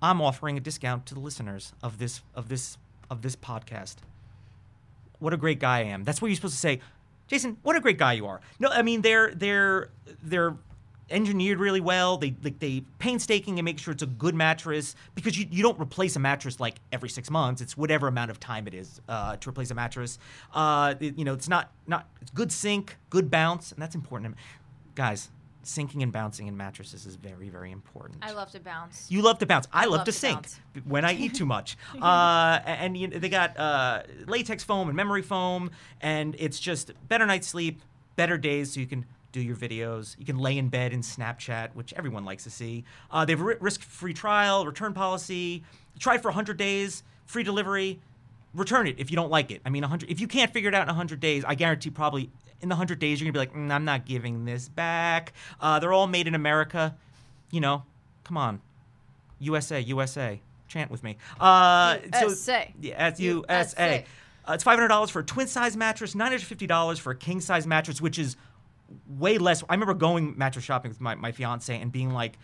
I'm 0.00 0.22
offering 0.22 0.56
a 0.56 0.60
discount 0.60 1.06
to 1.06 1.14
the 1.14 1.20
listeners 1.20 1.72
of 1.82 1.98
this 1.98 2.22
of 2.34 2.48
this 2.48 2.78
of 3.10 3.22
this 3.22 3.36
podcast 3.36 3.96
what 5.18 5.32
a 5.32 5.36
great 5.36 5.58
guy 5.58 5.78
I 5.78 5.82
am. 5.84 6.04
That's 6.04 6.20
what 6.22 6.28
you're 6.28 6.36
supposed 6.36 6.54
to 6.54 6.60
say. 6.60 6.80
Jason, 7.26 7.58
what 7.62 7.76
a 7.76 7.80
great 7.80 7.98
guy 7.98 8.14
you 8.14 8.26
are. 8.26 8.40
No, 8.58 8.68
I 8.68 8.82
mean 8.82 9.02
they're 9.02 9.34
they're 9.34 9.90
they're 10.22 10.56
engineered 11.10 11.58
really 11.58 11.80
well. 11.80 12.16
They 12.18 12.34
like 12.42 12.58
they 12.58 12.82
painstaking 12.98 13.58
and 13.58 13.64
make 13.64 13.78
sure 13.78 13.92
it's 13.92 14.02
a 14.02 14.06
good 14.06 14.34
mattress 14.34 14.94
because 15.14 15.38
you, 15.38 15.46
you 15.50 15.62
don't 15.62 15.78
replace 15.80 16.16
a 16.16 16.18
mattress 16.18 16.60
like 16.60 16.76
every 16.92 17.08
six 17.08 17.30
months. 17.30 17.60
It's 17.60 17.76
whatever 17.76 18.08
amount 18.08 18.30
of 18.30 18.40
time 18.40 18.66
it 18.66 18.74
is 18.74 19.00
uh, 19.08 19.36
to 19.36 19.48
replace 19.48 19.70
a 19.70 19.74
mattress. 19.74 20.18
Uh, 20.54 20.94
it, 21.00 21.18
you 21.18 21.24
know, 21.24 21.34
it's 21.34 21.48
not 21.48 21.70
not 21.86 22.08
it's 22.20 22.30
good 22.30 22.52
sink, 22.52 22.96
good 23.10 23.30
bounce, 23.30 23.72
and 23.72 23.80
that's 23.80 23.94
important. 23.94 24.36
Guys, 24.94 25.30
sinking 25.68 26.02
and 26.02 26.12
bouncing 26.12 26.46
in 26.46 26.56
mattresses 26.56 27.06
is 27.06 27.16
very, 27.16 27.48
very 27.48 27.70
important. 27.70 28.18
I 28.22 28.32
love 28.32 28.50
to 28.52 28.60
bounce. 28.60 29.06
You 29.10 29.22
love 29.22 29.38
to 29.38 29.46
bounce. 29.46 29.66
I, 29.72 29.84
love, 29.84 29.98
love 29.98 30.04
to 30.06 30.12
to 30.12 30.18
sink 30.18 30.36
bounce. 30.36 30.60
when 30.84 31.04
I 31.04 31.14
eat 31.14 31.34
too 31.34 31.46
much. 31.56 31.76
uh, 32.02 32.60
and 32.64 32.96
you 32.96 33.08
they 33.08 33.28
got 33.28 33.56
uh, 33.58 34.02
latex 34.26 34.64
foam 34.64 34.88
and 34.88 34.96
memory 34.96 35.22
foam, 35.22 35.70
and 36.00 36.34
it's 36.38 36.58
just 36.58 36.92
better 37.08 37.26
night's 37.26 37.48
sleep, 37.48 37.82
better 38.16 38.38
days, 38.38 38.72
so 38.72 38.80
you 38.80 38.86
can 38.86 39.04
do 39.32 39.40
your 39.40 39.56
videos. 39.56 40.16
You 40.18 40.24
can 40.24 40.38
lay 40.38 40.56
in 40.56 40.68
bed 40.68 40.92
in 40.92 41.00
Snapchat, 41.00 41.74
which 41.74 41.92
everyone 41.94 42.24
likes 42.24 42.44
to 42.44 42.50
see. 42.50 42.84
Uh, 43.10 43.24
they 43.24 43.32
have 43.32 43.40
a 43.40 43.44
risk-free 43.44 44.14
trial, 44.14 44.64
return 44.64 44.94
policy. 44.94 45.64
Try 45.98 46.16
for 46.18 46.28
100 46.28 46.56
days, 46.56 47.02
free 47.26 47.42
delivery. 47.42 48.00
Return 48.54 48.86
it 48.86 48.96
if 48.98 49.10
you 49.10 49.16
don't 49.16 49.30
like 49.30 49.50
it. 49.50 49.60
I 49.64 49.70
mean, 49.70 49.82
100. 49.82 50.10
If 50.10 50.20
you 50.20 50.26
can't 50.26 50.52
figure 50.52 50.68
it 50.68 50.74
out 50.74 50.82
in 50.82 50.88
100 50.88 51.20
days, 51.20 51.44
I 51.46 51.54
guarantee 51.54 51.90
probably 51.90 52.30
in 52.60 52.68
the 52.68 52.74
100 52.74 52.98
days 52.98 53.20
you're 53.20 53.30
gonna 53.30 53.32
be 53.32 53.38
like, 53.38 53.54
mm, 53.54 53.70
I'm 53.70 53.84
not 53.84 54.06
giving 54.06 54.44
this 54.44 54.68
back. 54.68 55.32
Uh, 55.60 55.78
they're 55.78 55.92
all 55.92 56.06
made 56.06 56.26
in 56.26 56.34
America. 56.34 56.96
You 57.50 57.60
know, 57.60 57.84
come 58.24 58.36
on. 58.36 58.60
USA, 59.40 59.80
USA. 59.80 60.40
Chant 60.66 60.90
with 60.90 61.02
me. 61.02 61.16
Uh, 61.40 61.98
USA. 62.20 62.72
yeah, 62.80 63.08
it's 63.08 63.20
USA. 63.20 64.04
Uh, 64.46 64.52
it's 64.52 64.64
five 64.64 64.76
hundred 64.76 64.88
dollars 64.88 65.10
for 65.10 65.20
a 65.20 65.24
twin 65.24 65.46
size 65.46 65.76
mattress, 65.76 66.14
nine 66.14 66.28
hundred 66.28 66.42
fifty 66.42 66.66
dollars 66.66 66.98
for 66.98 67.10
a 67.10 67.16
king 67.16 67.40
size 67.40 67.66
mattress, 67.66 68.00
which 68.00 68.18
is 68.18 68.36
way 69.08 69.38
less. 69.38 69.62
I 69.68 69.74
remember 69.74 69.94
going 69.94 70.36
mattress 70.36 70.64
shopping 70.64 70.90
with 70.90 71.00
my, 71.00 71.14
my 71.14 71.32
fiance 71.32 71.78
and 71.78 71.92
being 71.92 72.12
like, 72.12 72.38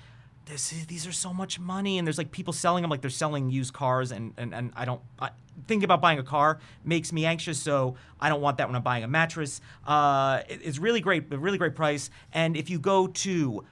"This 0.47 0.73
is 0.73 0.87
these 0.87 1.07
are 1.07 1.13
so 1.13 1.33
much 1.33 1.59
money," 1.59 1.99
and 1.99 2.07
there's 2.07 2.19
like 2.19 2.31
people 2.31 2.53
selling 2.53 2.83
them 2.83 2.91
like 2.91 3.01
they're 3.01 3.11
selling 3.11 3.51
used 3.51 3.73
cars, 3.73 4.13
and 4.13 4.33
and, 4.37 4.55
and 4.55 4.73
I 4.77 4.85
don't. 4.85 5.01
I, 5.19 5.31
about 5.85 6.01
buying 6.01 6.19
a 6.19 6.23
car 6.25 6.59
makes 6.85 7.13
me 7.13 7.25
anxious, 7.25 7.59
so 7.61 7.95
I 8.21 8.29
don't 8.29 8.41
want 8.41 8.59
that 8.59 8.67
when 8.69 8.75
I'm 8.77 8.83
buying 8.83 9.05
a 9.05 9.09
mattress. 9.09 9.61
Uh, 9.87 10.41
it- 10.49 10.61
it's 10.65 10.79
really 10.79 11.01
great, 11.01 11.33
a 11.33 11.39
really 11.39 11.59
great 11.59 11.77
price, 11.77 12.11
and 12.33 12.57
if 12.57 12.69
you 12.69 12.79
go 12.81 13.07
to 13.07 13.65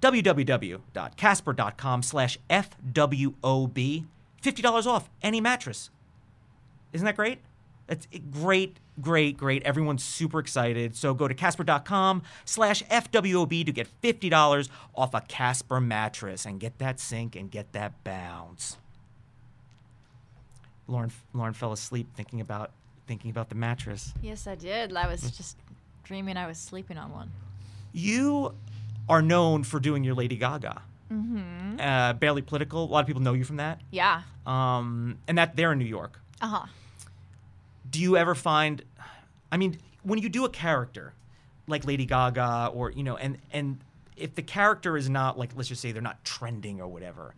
www.casper.com 0.00 2.02
slash 2.02 2.38
FWOB, 2.48 4.04
$50 4.42 4.86
off 4.86 5.10
any 5.22 5.40
mattress. 5.40 5.90
Isn't 6.92 7.04
that 7.06 7.16
great? 7.16 7.40
That's 7.86 8.08
great, 8.30 8.78
great, 9.00 9.36
great. 9.36 9.62
Everyone's 9.62 10.02
super 10.02 10.38
excited. 10.38 10.96
So 10.96 11.12
go 11.14 11.28
to 11.28 11.34
casper.com 11.34 12.22
slash 12.44 12.82
FWOB 12.84 13.66
to 13.66 13.72
get 13.72 13.88
$50 14.02 14.68
off 14.94 15.14
a 15.14 15.20
Casper 15.20 15.80
mattress 15.80 16.46
and 16.46 16.58
get 16.58 16.78
that 16.78 16.98
sink 16.98 17.36
and 17.36 17.50
get 17.50 17.72
that 17.72 18.02
bounce. 18.04 18.78
Lauren, 20.86 21.10
Lauren 21.32 21.54
fell 21.54 21.72
asleep 21.72 22.08
thinking 22.14 22.40
about 22.40 22.70
thinking 23.06 23.30
about 23.30 23.48
the 23.48 23.54
mattress. 23.54 24.12
Yes, 24.22 24.46
I 24.46 24.54
did. 24.54 24.94
I 24.96 25.06
was 25.08 25.30
just 25.30 25.56
dreaming 26.04 26.36
I 26.36 26.46
was 26.46 26.58
sleeping 26.58 26.98
on 26.98 27.12
one. 27.12 27.30
You 27.92 28.54
are 29.08 29.22
known 29.22 29.64
for 29.64 29.80
doing 29.80 30.04
your 30.04 30.14
Lady 30.14 30.36
Gaga. 30.36 30.82
Mm-hmm. 31.12 31.80
Uh, 31.80 32.14
barely 32.14 32.42
political. 32.42 32.84
A 32.84 32.86
lot 32.86 33.00
of 33.00 33.06
people 33.06 33.22
know 33.22 33.34
you 33.34 33.44
from 33.44 33.56
that. 33.56 33.80
Yeah. 33.90 34.22
Um, 34.46 35.18
and 35.28 35.38
that 35.38 35.56
they're 35.56 35.72
in 35.72 35.78
New 35.78 35.84
York. 35.84 36.18
Uh 36.40 36.46
huh. 36.46 36.66
Do 37.94 38.00
you 38.00 38.16
ever 38.16 38.34
find 38.34 38.82
i 39.52 39.56
mean 39.56 39.78
when 40.02 40.18
you 40.18 40.28
do 40.28 40.44
a 40.44 40.48
character 40.48 41.14
like 41.68 41.86
lady 41.86 42.04
gaga 42.04 42.68
or 42.74 42.90
you 42.90 43.04
know 43.04 43.16
and 43.16 43.38
and 43.52 43.78
if 44.16 44.34
the 44.34 44.42
character 44.42 44.96
is 44.96 45.08
not 45.08 45.38
like 45.38 45.50
let's 45.54 45.68
just 45.68 45.80
say 45.80 45.92
they're 45.92 46.02
not 46.02 46.22
trending 46.24 46.80
or 46.80 46.88
whatever 46.88 47.36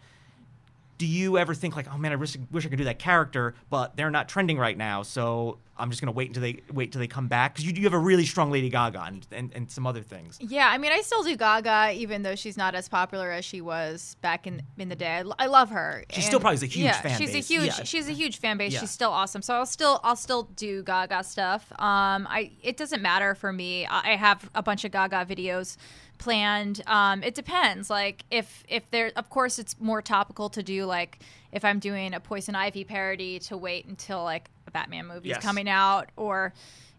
do 0.98 1.06
you 1.06 1.38
ever 1.38 1.54
think 1.54 1.76
like 1.76 1.86
oh 1.92 1.98
man 1.98 2.12
i 2.12 2.16
wish, 2.16 2.36
wish 2.50 2.64
i 2.66 2.68
could 2.68 2.78
do 2.78 2.84
that 2.84 2.98
character 2.98 3.54
but 3.70 3.96
they're 3.96 4.10
not 4.10 4.28
trending 4.28 4.58
right 4.58 4.76
now 4.78 5.02
so 5.02 5.58
i'm 5.78 5.90
just 5.90 6.00
going 6.00 6.12
to 6.12 6.16
wait 6.16 6.28
until 6.28 6.42
they 6.42 6.60
wait 6.72 6.90
till 6.92 6.98
they 7.00 7.06
come 7.06 7.28
back 7.28 7.52
because 7.54 7.66
you, 7.66 7.72
you 7.74 7.82
have 7.84 7.92
a 7.92 7.98
really 7.98 8.24
strong 8.24 8.50
lady 8.50 8.68
gaga 8.70 9.02
and, 9.02 9.26
and, 9.32 9.52
and 9.54 9.70
some 9.70 9.86
other 9.86 10.02
things 10.02 10.38
Yeah, 10.40 10.68
I 10.68 10.78
mean, 10.78 10.92
I 10.92 11.00
still 11.02 11.22
do 11.22 11.36
Gaga, 11.36 11.92
even 11.94 12.22
though 12.22 12.34
she's 12.34 12.56
not 12.56 12.74
as 12.74 12.88
popular 12.88 13.30
as 13.30 13.44
she 13.44 13.60
was 13.60 14.16
back 14.22 14.46
in 14.46 14.62
in 14.78 14.88
the 14.88 14.96
day. 14.96 15.22
I 15.38 15.46
love 15.46 15.70
her. 15.70 16.04
She 16.10 16.20
still 16.22 16.40
probably 16.40 16.56
a 16.56 16.70
huge 16.70 16.84
yeah, 16.84 17.00
fan 17.00 17.18
she's 17.18 17.32
base. 17.32 17.50
a 17.50 17.54
huge, 17.54 17.66
Yeah. 17.66 17.84
she's 17.84 18.08
a 18.08 18.12
huge 18.12 18.38
fan 18.38 18.56
base. 18.58 18.72
Yeah. 18.72 18.80
She's 18.80 18.90
still 18.90 19.10
awesome. 19.10 19.42
So 19.42 19.54
I'll 19.54 19.66
still, 19.66 20.00
I'll 20.04 20.16
still 20.16 20.44
do 20.56 20.82
Gaga 20.82 21.24
stuff. 21.24 21.70
Um, 21.72 22.26
I, 22.30 22.52
it 22.62 22.76
doesn't 22.76 23.02
matter 23.02 23.34
for 23.34 23.52
me. 23.52 23.86
I 23.86 24.12
I 24.12 24.16
have 24.16 24.48
a 24.54 24.62
bunch 24.62 24.84
of 24.84 24.92
Gaga 24.92 25.26
videos 25.26 25.76
planned. 26.18 26.82
Um, 26.87 27.23
it 27.23 27.35
depends. 27.35 27.90
Like 27.90 28.25
if 28.30 28.64
if 28.68 28.90
there, 28.90 29.12
of 29.16 29.30
course, 29.30 29.58
it's 29.58 29.78
more 29.80 30.02
topical 30.02 30.49
to 30.50 30.62
do 30.62 30.85
like 30.85 31.20
if 31.52 31.64
I'm 31.64 31.78
doing 31.78 32.14
a 32.14 32.20
Poison 32.20 32.54
Ivy 32.54 32.85
parody 32.85 33.38
to 33.40 33.56
wait 33.56 33.87
until 33.87 34.23
like 34.25 34.50
a 34.66 34.70
Batman 34.70 35.06
movie 35.06 35.30
is 35.30 35.37
Yes. 35.37 35.42
coming 35.44 35.68
out 35.68 36.11
or 36.16 36.52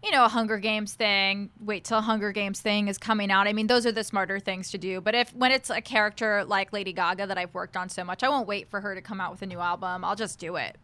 you 0.04 0.12
know, 0.12 0.26
a 0.26 0.30
Hunger 0.30 0.60
Games 0.60 0.94
thing, 0.94 1.50
wait 1.60 1.84
till 1.84 2.02
Hunger 2.02 2.32
Games 2.32 2.62
thing 2.62 2.88
is 2.88 3.00
coming 3.00 3.32
out. 3.32 3.48
I 3.48 3.54
mean, 3.54 3.66
those 3.66 3.84
are 3.88 3.92
the 3.92 4.04
smarter 4.04 4.40
things 4.40 4.70
to 4.72 4.78
do. 4.78 5.02
But 5.02 5.16
if 5.16 5.34
when 5.36 5.52
it's 5.52 5.72
a 5.72 5.82
character 5.82 6.46
like 6.46 6.72
Lady 6.72 6.94
Gaga 6.94 7.26
that 7.28 7.38
I've 7.38 7.54
worked 7.56 7.76
on 7.76 7.90
so 7.90 8.04
much, 8.04 8.22
I 8.22 8.30
won't 8.30 8.48
wait 8.48 8.70
for 8.70 8.80
her 8.82 8.94
to 8.94 9.02
come 9.02 9.20
out 9.20 9.32
with 9.32 9.42
a 9.42 9.48
new 9.48 9.60
album. 9.60 10.06
I'll 10.06 10.16
just 10.16 10.38
do 10.40 10.56
it. 10.56 10.78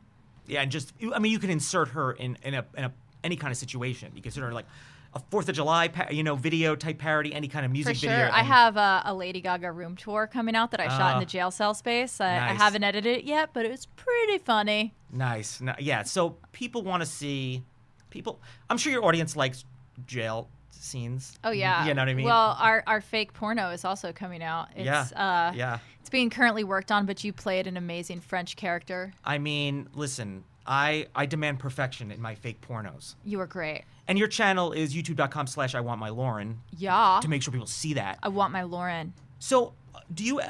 yeah 0.48 0.62
and 0.62 0.72
just 0.72 0.94
i 1.16 1.20
mean 1.20 1.32
you 1.32 1.40
can 1.40 1.50
insert 1.52 1.90
her 1.90 2.12
in 2.14 2.38
in 2.44 2.54
a, 2.56 2.66
in 2.76 2.84
a 2.86 2.92
any 3.24 3.38
kind 3.38 3.50
of 3.52 3.58
situation 3.58 4.12
you 4.16 4.22
consider 4.22 4.48
her 4.48 4.52
like 4.54 4.66
a 5.16 5.20
fourth 5.30 5.48
of 5.50 5.56
july 5.56 5.90
you 6.12 6.24
know 6.24 6.36
video 6.36 6.76
type 6.76 6.98
parody 6.98 7.34
any 7.34 7.48
kind 7.48 7.66
of 7.66 7.72
music 7.72 7.96
For 7.96 8.00
sure. 8.02 8.10
video 8.10 8.30
I 8.32 8.42
have 8.44 8.78
a, 8.78 9.02
a 9.06 9.14
Lady 9.14 9.42
Gaga 9.42 9.72
room 9.72 9.96
tour 9.96 10.28
coming 10.28 10.56
out 10.56 10.72
that 10.72 10.80
I 10.80 10.88
shot 10.88 11.12
in 11.12 11.18
Ah. 11.18 11.20
the 11.20 11.26
jail 11.26 11.52
cell 11.52 11.74
space. 11.74 12.20
I, 12.20 12.34
I 12.36 12.54
haven't 12.54 12.84
edited 12.84 13.18
it 13.20 13.24
yet, 13.26 13.52
but 13.54 13.66
it 13.66 13.72
was 13.72 13.86
pretty 13.86 14.40
funny. 14.40 14.94
Nice. 15.12 15.62
Ni- 15.62 15.72
Yeah. 15.80 16.04
So 16.04 16.38
people 16.52 16.82
want 16.82 17.02
to 17.04 17.06
see 17.08 17.64
people. 18.10 18.40
I'm 18.70 18.78
sure 18.78 18.92
your 18.92 19.06
audience 19.06 19.36
likes 19.36 19.66
jail 20.08 20.50
scenes. 20.72 21.38
Oh 21.44 21.52
yeah. 21.52 21.86
You 21.86 21.94
know 21.94 22.02
what 22.02 22.10
I 22.10 22.14
mean? 22.14 22.26
Well, 22.26 22.56
our, 22.60 22.84
our 22.88 23.02
fake 23.02 23.34
porno 23.34 23.70
is 23.70 23.86
also 23.86 24.12
coming 24.14 24.42
out. 24.44 24.70
It's 24.76 24.86
yeah. 24.86 25.02
uh 25.16 25.54
yeah. 25.56 25.80
it's 26.00 26.10
being 26.10 26.30
currently 26.30 26.64
worked 26.64 26.92
on, 26.92 27.06
but 27.06 27.24
you 27.24 27.32
played 27.34 27.68
an 27.68 27.78
amazing 27.78 28.20
French 28.22 28.56
character. 28.56 29.14
I 29.24 29.38
mean, 29.38 29.88
listen. 29.94 30.44
I 30.66 31.08
I 31.14 31.26
demand 31.26 31.60
perfection 31.60 32.10
in 32.12 32.22
my 32.22 32.36
fake 32.36 32.62
pornos. 32.62 33.16
You 33.26 33.38
were 33.40 33.48
great. 33.48 33.84
And 34.08 34.20
your 34.20 34.28
channel 34.28 34.72
is 34.74 34.94
youtube.com/slash 34.94 35.76
I 35.76 35.80
want 35.80 36.00
my 36.00 36.10
Lauren 36.10 36.60
Yeah. 36.78 37.20
to 37.22 37.28
make 37.30 37.42
sure 37.42 37.52
people 37.52 37.68
see 37.68 37.94
that. 37.94 38.20
I 38.22 38.28
want 38.30 38.52
my 38.52 38.64
Lauren. 38.64 39.14
So, 39.40 39.74
do 40.14 40.24
you? 40.24 40.42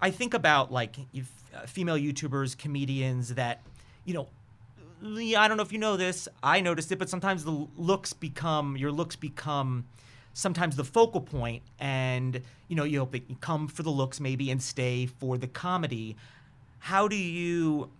I 0.00 0.10
think 0.10 0.34
about 0.34 0.72
like 0.72 0.96
you 1.12 1.24
uh, 1.54 1.66
female 1.66 1.96
YouTubers, 1.96 2.56
comedians 2.56 3.34
that, 3.34 3.60
you 4.06 4.14
know, 4.14 4.28
I 5.04 5.48
don't 5.48 5.56
know 5.56 5.62
if 5.62 5.72
you 5.72 5.78
know 5.78 5.96
this. 5.96 6.28
I 6.42 6.60
noticed 6.60 6.90
it, 6.92 6.98
but 6.98 7.08
sometimes 7.10 7.44
the 7.44 7.66
looks 7.76 8.12
become 8.12 8.76
your 8.76 8.92
looks 8.92 9.16
become 9.16 9.84
sometimes 10.32 10.76
the 10.76 10.84
focal 10.84 11.20
point, 11.20 11.62
and 11.78 12.40
you 12.68 12.76
know 12.76 12.84
you 12.84 13.00
hope 13.00 13.12
they 13.12 13.20
come 13.40 13.68
for 13.68 13.82
the 13.82 13.90
looks 13.90 14.20
maybe 14.20 14.50
and 14.50 14.62
stay 14.62 15.06
for 15.06 15.36
the 15.36 15.46
comedy. 15.48 16.16
How 16.78 17.08
do 17.08 17.16
you? 17.16 17.90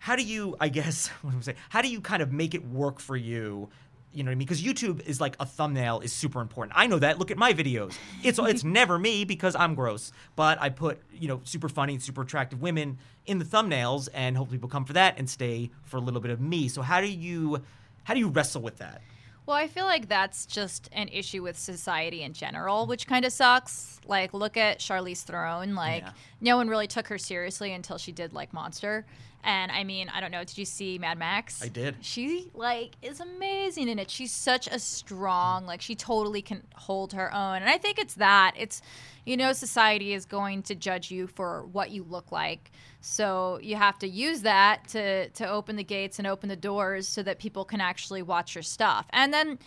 How 0.00 0.16
do 0.16 0.22
you? 0.22 0.56
I 0.60 0.68
guess 0.68 1.08
what 1.22 1.32
am 1.32 1.38
I 1.38 1.42
saying? 1.42 1.58
How 1.70 1.80
do 1.82 1.88
you 1.88 2.00
kind 2.00 2.22
of 2.22 2.32
make 2.32 2.54
it 2.54 2.66
work 2.66 3.00
for 3.00 3.16
you? 3.16 3.68
You 4.14 4.22
know 4.22 4.28
what 4.28 4.32
I 4.32 4.34
mean? 4.36 4.46
Because 4.46 4.62
YouTube 4.62 5.04
is 5.06 5.20
like 5.20 5.36
a 5.40 5.46
thumbnail 5.46 6.00
is 6.00 6.12
super 6.12 6.40
important. 6.40 6.76
I 6.78 6.86
know 6.86 6.98
that. 7.00 7.18
Look 7.18 7.30
at 7.30 7.36
my 7.38 7.52
videos. 7.52 7.94
It's 8.22 8.38
it's 8.38 8.62
never 8.80 8.98
me 8.98 9.24
because 9.24 9.54
I'm 9.56 9.74
gross, 9.74 10.12
but 10.36 10.60
I 10.60 10.68
put 10.70 11.00
you 11.12 11.28
know 11.28 11.40
super 11.44 11.68
funny 11.68 11.94
and 11.94 12.02
super 12.02 12.22
attractive 12.22 12.62
women 12.62 12.98
in 13.26 13.38
the 13.38 13.44
thumbnails, 13.44 14.08
and 14.14 14.36
hopefully 14.36 14.58
people 14.58 14.68
come 14.68 14.84
for 14.84 14.92
that 14.92 15.18
and 15.18 15.28
stay 15.28 15.70
for 15.84 15.96
a 15.96 16.00
little 16.00 16.20
bit 16.20 16.30
of 16.30 16.40
me. 16.40 16.68
So 16.68 16.80
how 16.82 17.00
do 17.00 17.08
you 17.08 17.60
how 18.04 18.14
do 18.14 18.20
you 18.20 18.28
wrestle 18.28 18.62
with 18.62 18.76
that? 18.78 19.00
Well, 19.46 19.56
I 19.56 19.66
feel 19.68 19.84
like 19.84 20.08
that's 20.08 20.46
just 20.46 20.88
an 20.92 21.08
issue 21.08 21.42
with 21.42 21.58
society 21.58 22.22
in 22.22 22.32
general, 22.32 22.86
which 22.86 23.06
kind 23.06 23.26
of 23.26 23.32
sucks. 23.32 24.00
Like, 24.06 24.32
look 24.32 24.56
at 24.56 24.78
Charlize 24.78 25.22
Theron. 25.22 25.74
Like, 25.74 26.02
Yeah. 26.02 26.12
no 26.40 26.56
one 26.56 26.66
really 26.68 26.86
took 26.86 27.08
her 27.08 27.18
seriously 27.18 27.70
until 27.74 27.98
she 27.98 28.10
did 28.10 28.32
like 28.32 28.54
Monster. 28.54 29.04
And 29.44 29.70
I 29.70 29.84
mean, 29.84 30.08
I 30.08 30.20
don't 30.20 30.30
know. 30.30 30.42
Did 30.42 30.56
you 30.56 30.64
see 30.64 30.98
Mad 30.98 31.18
Max? 31.18 31.62
I 31.62 31.68
did. 31.68 31.96
She 32.00 32.50
like 32.54 32.92
is 33.02 33.20
amazing 33.20 33.88
in 33.88 33.98
it. 33.98 34.10
She's 34.10 34.32
such 34.32 34.66
a 34.66 34.78
strong, 34.78 35.66
like 35.66 35.82
she 35.82 35.94
totally 35.94 36.42
can 36.42 36.62
hold 36.74 37.12
her 37.12 37.32
own. 37.32 37.56
And 37.56 37.68
I 37.68 37.78
think 37.78 37.98
it's 37.98 38.14
that. 38.14 38.54
It's 38.56 38.80
you 39.24 39.36
know, 39.36 39.52
society 39.52 40.12
is 40.12 40.26
going 40.26 40.62
to 40.64 40.74
judge 40.74 41.10
you 41.10 41.26
for 41.26 41.64
what 41.72 41.90
you 41.90 42.04
look 42.04 42.30
like. 42.30 42.70
So 43.00 43.58
you 43.62 43.76
have 43.76 43.98
to 44.00 44.08
use 44.08 44.42
that 44.42 44.88
to 44.88 45.28
to 45.28 45.48
open 45.48 45.76
the 45.76 45.84
gates 45.84 46.18
and 46.18 46.26
open 46.26 46.48
the 46.48 46.56
doors 46.56 47.06
so 47.06 47.22
that 47.22 47.38
people 47.38 47.64
can 47.64 47.80
actually 47.80 48.22
watch 48.22 48.54
your 48.54 48.62
stuff. 48.62 49.06
And 49.10 49.32
then 49.32 49.58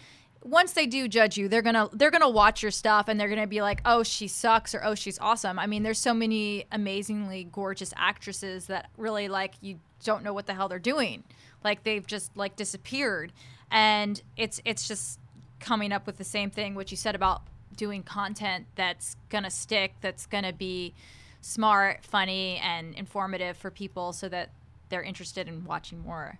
once 0.43 0.73
they 0.73 0.85
do 0.85 1.07
judge 1.07 1.37
you, 1.37 1.47
they're 1.47 1.61
gonna 1.61 1.89
they're 1.93 2.11
gonna 2.11 2.29
watch 2.29 2.61
your 2.61 2.71
stuff 2.71 3.07
and 3.07 3.19
they're 3.19 3.29
gonna 3.29 3.47
be 3.47 3.61
like, 3.61 3.81
oh, 3.85 4.03
she 4.03 4.27
sucks 4.27 4.73
or 4.73 4.83
oh, 4.83 4.95
she's 4.95 5.19
awesome. 5.19 5.59
I 5.59 5.67
mean, 5.67 5.83
there's 5.83 5.99
so 5.99 6.13
many 6.13 6.65
amazingly 6.71 7.47
gorgeous 7.51 7.93
actresses 7.97 8.67
that 8.67 8.89
really 8.97 9.27
like 9.27 9.55
you 9.61 9.79
don't 10.03 10.23
know 10.23 10.33
what 10.33 10.45
the 10.45 10.53
hell 10.53 10.67
they're 10.67 10.79
doing, 10.79 11.23
like 11.63 11.83
they've 11.83 12.05
just 12.05 12.35
like 12.37 12.55
disappeared, 12.55 13.33
and 13.71 14.21
it's 14.35 14.61
it's 14.65 14.87
just 14.87 15.19
coming 15.59 15.91
up 15.91 16.05
with 16.05 16.17
the 16.17 16.23
same 16.23 16.49
thing 16.51 16.75
what 16.75 16.91
you 16.91 16.97
said 16.97 17.15
about 17.15 17.41
doing 17.75 18.03
content 18.03 18.65
that's 18.75 19.15
gonna 19.29 19.51
stick, 19.51 19.95
that's 20.01 20.25
gonna 20.25 20.53
be 20.53 20.93
smart, 21.41 22.03
funny, 22.03 22.57
and 22.57 22.93
informative 22.95 23.57
for 23.57 23.71
people 23.71 24.13
so 24.13 24.27
that 24.29 24.49
they're 24.89 25.03
interested 25.03 25.47
in 25.47 25.65
watching 25.65 25.99
more. 25.99 26.39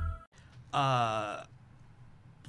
Uh, 0.73 1.43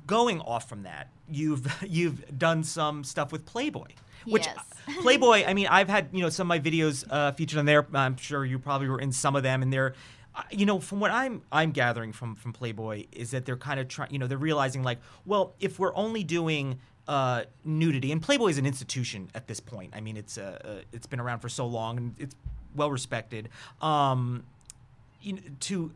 going 0.06 0.40
off 0.40 0.68
from 0.68 0.82
that, 0.84 1.08
you've 1.28 1.66
you've 1.88 2.38
done 2.38 2.64
some 2.64 3.04
stuff 3.04 3.32
with 3.32 3.46
Playboy. 3.46 3.88
Which 4.24 4.46
Yes. 4.46 4.56
Playboy, 5.02 5.44
I 5.46 5.54
mean, 5.54 5.68
I've 5.68 5.88
had 5.88 6.08
you 6.12 6.22
know 6.22 6.28
some 6.28 6.46
of 6.46 6.48
my 6.48 6.58
videos 6.58 7.04
uh, 7.10 7.32
featured 7.32 7.58
on 7.58 7.66
there. 7.66 7.86
I'm 7.92 8.16
sure 8.16 8.44
you 8.44 8.58
probably 8.58 8.88
were 8.88 9.00
in 9.00 9.12
some 9.12 9.36
of 9.36 9.42
them, 9.42 9.62
and 9.62 9.72
they're, 9.72 9.94
uh, 10.34 10.42
you 10.50 10.66
know, 10.66 10.80
from 10.80 11.00
what 11.00 11.10
I'm 11.10 11.42
I'm 11.52 11.70
gathering 11.70 12.12
from 12.12 12.34
from 12.34 12.52
Playboy 12.52 13.06
is 13.12 13.30
that 13.32 13.44
they're 13.44 13.56
kind 13.56 13.78
of 13.78 13.88
trying, 13.88 14.12
you 14.12 14.18
know, 14.18 14.26
they're 14.26 14.38
realizing 14.38 14.82
like, 14.82 14.98
well, 15.24 15.54
if 15.60 15.78
we're 15.78 15.94
only 15.96 16.24
doing 16.24 16.78
uh, 17.08 17.42
nudity, 17.64 18.12
and 18.12 18.22
Playboy 18.22 18.48
is 18.48 18.58
an 18.58 18.66
institution 18.66 19.30
at 19.34 19.46
this 19.48 19.60
point. 19.60 19.92
I 19.94 20.00
mean, 20.00 20.16
it's 20.16 20.38
uh, 20.38 20.58
uh, 20.64 20.68
it's 20.92 21.06
been 21.06 21.20
around 21.20 21.40
for 21.40 21.48
so 21.48 21.66
long, 21.66 21.96
and 21.96 22.14
it's 22.18 22.34
well 22.74 22.90
respected. 22.90 23.48
Um, 23.80 24.44
you 25.20 25.34
know, 25.34 25.40
to 25.60 25.92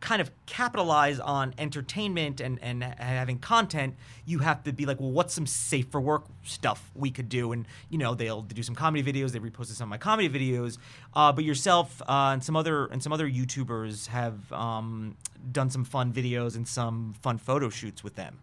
kind 0.00 0.20
of 0.20 0.30
capitalize 0.44 1.18
on 1.18 1.54
entertainment 1.58 2.40
and, 2.40 2.58
and 2.62 2.84
having 2.84 3.38
content, 3.38 3.94
you 4.24 4.40
have 4.40 4.62
to 4.64 4.72
be 4.72 4.84
like, 4.84 5.00
well, 5.00 5.10
what's 5.10 5.32
some 5.34 5.46
safe 5.46 5.88
for 5.88 6.00
work 6.00 6.26
stuff 6.44 6.90
we 6.94 7.10
could 7.10 7.28
do? 7.28 7.52
And, 7.52 7.66
you 7.88 7.98
know, 7.98 8.14
they'll 8.14 8.42
do 8.42 8.62
some 8.62 8.74
comedy 8.74 9.02
videos. 9.02 9.32
They 9.32 9.38
reposted 9.38 9.72
some 9.72 9.86
of 9.86 9.90
my 9.90 9.98
comedy 9.98 10.28
videos. 10.28 10.78
Uh, 11.14 11.32
but 11.32 11.44
yourself 11.44 12.02
uh, 12.02 12.30
and 12.32 12.44
some 12.44 12.56
other 12.56 12.86
and 12.86 13.02
some 13.02 13.12
other 13.12 13.28
YouTubers 13.28 14.08
have 14.08 14.52
um, 14.52 15.16
done 15.50 15.70
some 15.70 15.84
fun 15.84 16.12
videos 16.12 16.56
and 16.56 16.68
some 16.68 17.14
fun 17.22 17.38
photo 17.38 17.70
shoots 17.70 18.04
with 18.04 18.16
them. 18.16 18.38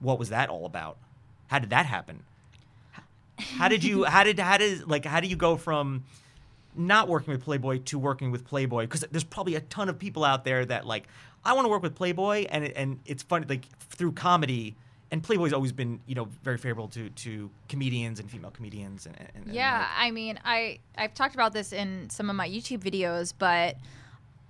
What 0.00 0.18
was 0.18 0.30
that 0.30 0.48
all 0.48 0.64
about? 0.64 0.96
How 1.48 1.58
did 1.58 1.70
that 1.70 1.86
happen? 1.86 2.24
How 3.38 3.68
did 3.68 3.84
you? 3.84 4.04
How 4.04 4.24
did? 4.24 4.38
How 4.38 4.56
did? 4.56 4.88
Like, 4.88 5.04
how 5.04 5.20
do 5.20 5.28
you 5.28 5.36
go 5.36 5.56
from 5.56 6.04
not 6.78 7.08
working 7.08 7.32
with 7.32 7.42
Playboy 7.42 7.78
to 7.86 7.98
working 7.98 8.30
with 8.30 8.44
Playboy 8.46 8.82
because 8.84 9.04
there's 9.10 9.24
probably 9.24 9.54
a 9.56 9.60
ton 9.60 9.88
of 9.88 9.98
people 9.98 10.24
out 10.24 10.44
there 10.44 10.64
that 10.64 10.86
like 10.86 11.08
I 11.44 11.52
want 11.52 11.64
to 11.66 11.68
work 11.70 11.82
with 11.82 11.94
Playboy 11.94 12.46
and 12.50 12.64
it- 12.64 12.72
and 12.76 13.00
it's 13.06 13.22
funny 13.22 13.46
like 13.48 13.64
through 13.80 14.12
comedy 14.12 14.76
and 15.10 15.22
Playboy's 15.22 15.52
always 15.52 15.72
been 15.72 16.00
you 16.06 16.14
know 16.14 16.28
very 16.42 16.58
favorable 16.58 16.88
to 16.88 17.08
to 17.10 17.50
comedians 17.68 18.20
and 18.20 18.30
female 18.30 18.50
comedians 18.50 19.06
and, 19.06 19.16
and 19.18 19.28
and, 19.46 19.54
Yeah, 19.54 19.78
like- 19.78 19.88
I 19.98 20.10
mean, 20.10 20.38
I 20.44 20.78
I've 20.96 21.14
talked 21.14 21.34
about 21.34 21.52
this 21.52 21.72
in 21.72 22.08
some 22.10 22.30
of 22.30 22.36
my 22.36 22.48
YouTube 22.48 22.80
videos, 22.80 23.32
but 23.38 23.76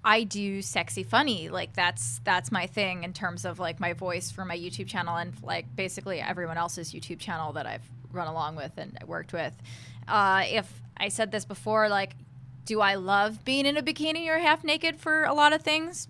I 0.04 0.22
do 0.24 0.62
sexy 0.62 1.02
funny. 1.02 1.48
Like 1.48 1.74
that's 1.74 2.20
that's 2.24 2.50
my 2.52 2.66
thing 2.66 3.04
in 3.04 3.12
terms 3.12 3.44
of 3.44 3.58
like 3.58 3.80
my 3.80 3.92
voice 3.92 4.30
for 4.30 4.44
my 4.44 4.56
YouTube 4.56 4.86
channel 4.86 5.16
and 5.16 5.32
like 5.42 5.74
basically 5.76 6.20
everyone 6.20 6.56
else's 6.56 6.92
YouTube 6.92 7.18
channel 7.18 7.52
that 7.54 7.66
I've 7.66 7.88
run 8.12 8.26
along 8.28 8.56
with 8.56 8.72
and 8.78 8.96
worked 9.06 9.32
with. 9.32 9.54
Uh, 10.06 10.44
if 10.46 10.72
I 10.98 11.08
said 11.08 11.30
this 11.30 11.44
before, 11.44 11.88
like, 11.88 12.16
do 12.64 12.80
I 12.80 12.96
love 12.96 13.44
being 13.44 13.66
in 13.66 13.76
a 13.76 13.82
bikini 13.82 14.28
or 14.28 14.38
half 14.38 14.62
naked 14.62 15.00
for 15.00 15.24
a 15.24 15.32
lot 15.32 15.52
of 15.52 15.62
things? 15.62 16.08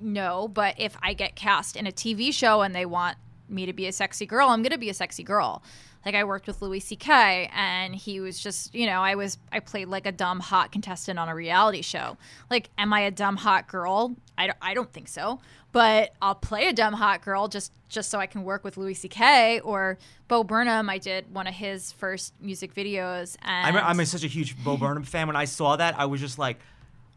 no, 0.00 0.48
but 0.48 0.74
if 0.78 0.96
I 1.02 1.14
get 1.14 1.34
cast 1.34 1.76
in 1.76 1.86
a 1.86 1.92
TV 1.92 2.32
show 2.32 2.62
and 2.62 2.74
they 2.74 2.86
want 2.86 3.16
me 3.48 3.66
to 3.66 3.72
be 3.72 3.86
a 3.86 3.92
sexy 3.92 4.26
girl, 4.26 4.48
I'm 4.48 4.62
going 4.62 4.72
to 4.72 4.78
be 4.78 4.90
a 4.90 4.94
sexy 4.94 5.22
girl. 5.22 5.62
Like 6.04 6.14
I 6.14 6.24
worked 6.24 6.46
with 6.46 6.62
Louis 6.62 6.80
C.K. 6.80 7.50
and 7.54 7.94
he 7.94 8.20
was 8.20 8.38
just, 8.38 8.74
you 8.74 8.86
know, 8.86 9.02
I 9.02 9.14
was 9.14 9.38
I 9.52 9.60
played 9.60 9.88
like 9.88 10.06
a 10.06 10.12
dumb 10.12 10.40
hot 10.40 10.72
contestant 10.72 11.18
on 11.18 11.28
a 11.28 11.34
reality 11.34 11.82
show. 11.82 12.16
Like, 12.50 12.70
am 12.78 12.92
I 12.92 13.00
a 13.00 13.10
dumb 13.10 13.36
hot 13.36 13.68
girl? 13.68 14.16
I 14.38 14.46
don't, 14.46 14.58
I 14.62 14.72
don't 14.74 14.90
think 14.92 15.08
so. 15.08 15.40
But 15.72 16.14
I'll 16.22 16.34
play 16.34 16.68
a 16.68 16.72
dumb 16.72 16.94
hot 16.94 17.20
girl 17.22 17.48
just 17.48 17.72
just 17.90 18.08
so 18.10 18.18
I 18.18 18.26
can 18.26 18.42
work 18.44 18.64
with 18.64 18.76
Louis 18.78 18.94
C.K. 18.94 19.60
or 19.60 19.98
Bo 20.28 20.44
Burnham. 20.44 20.88
I 20.88 20.96
did 20.98 21.32
one 21.34 21.46
of 21.46 21.52
his 21.54 21.92
first 21.92 22.32
music 22.40 22.74
videos, 22.74 23.36
and 23.42 23.76
I'm, 23.76 23.98
I'm 23.98 24.04
such 24.06 24.24
a 24.24 24.28
huge 24.28 24.56
Bo 24.64 24.76
Burnham 24.78 25.02
fan. 25.02 25.26
When 25.26 25.36
I 25.36 25.44
saw 25.44 25.76
that, 25.76 25.98
I 25.98 26.06
was 26.06 26.20
just 26.20 26.38
like, 26.38 26.58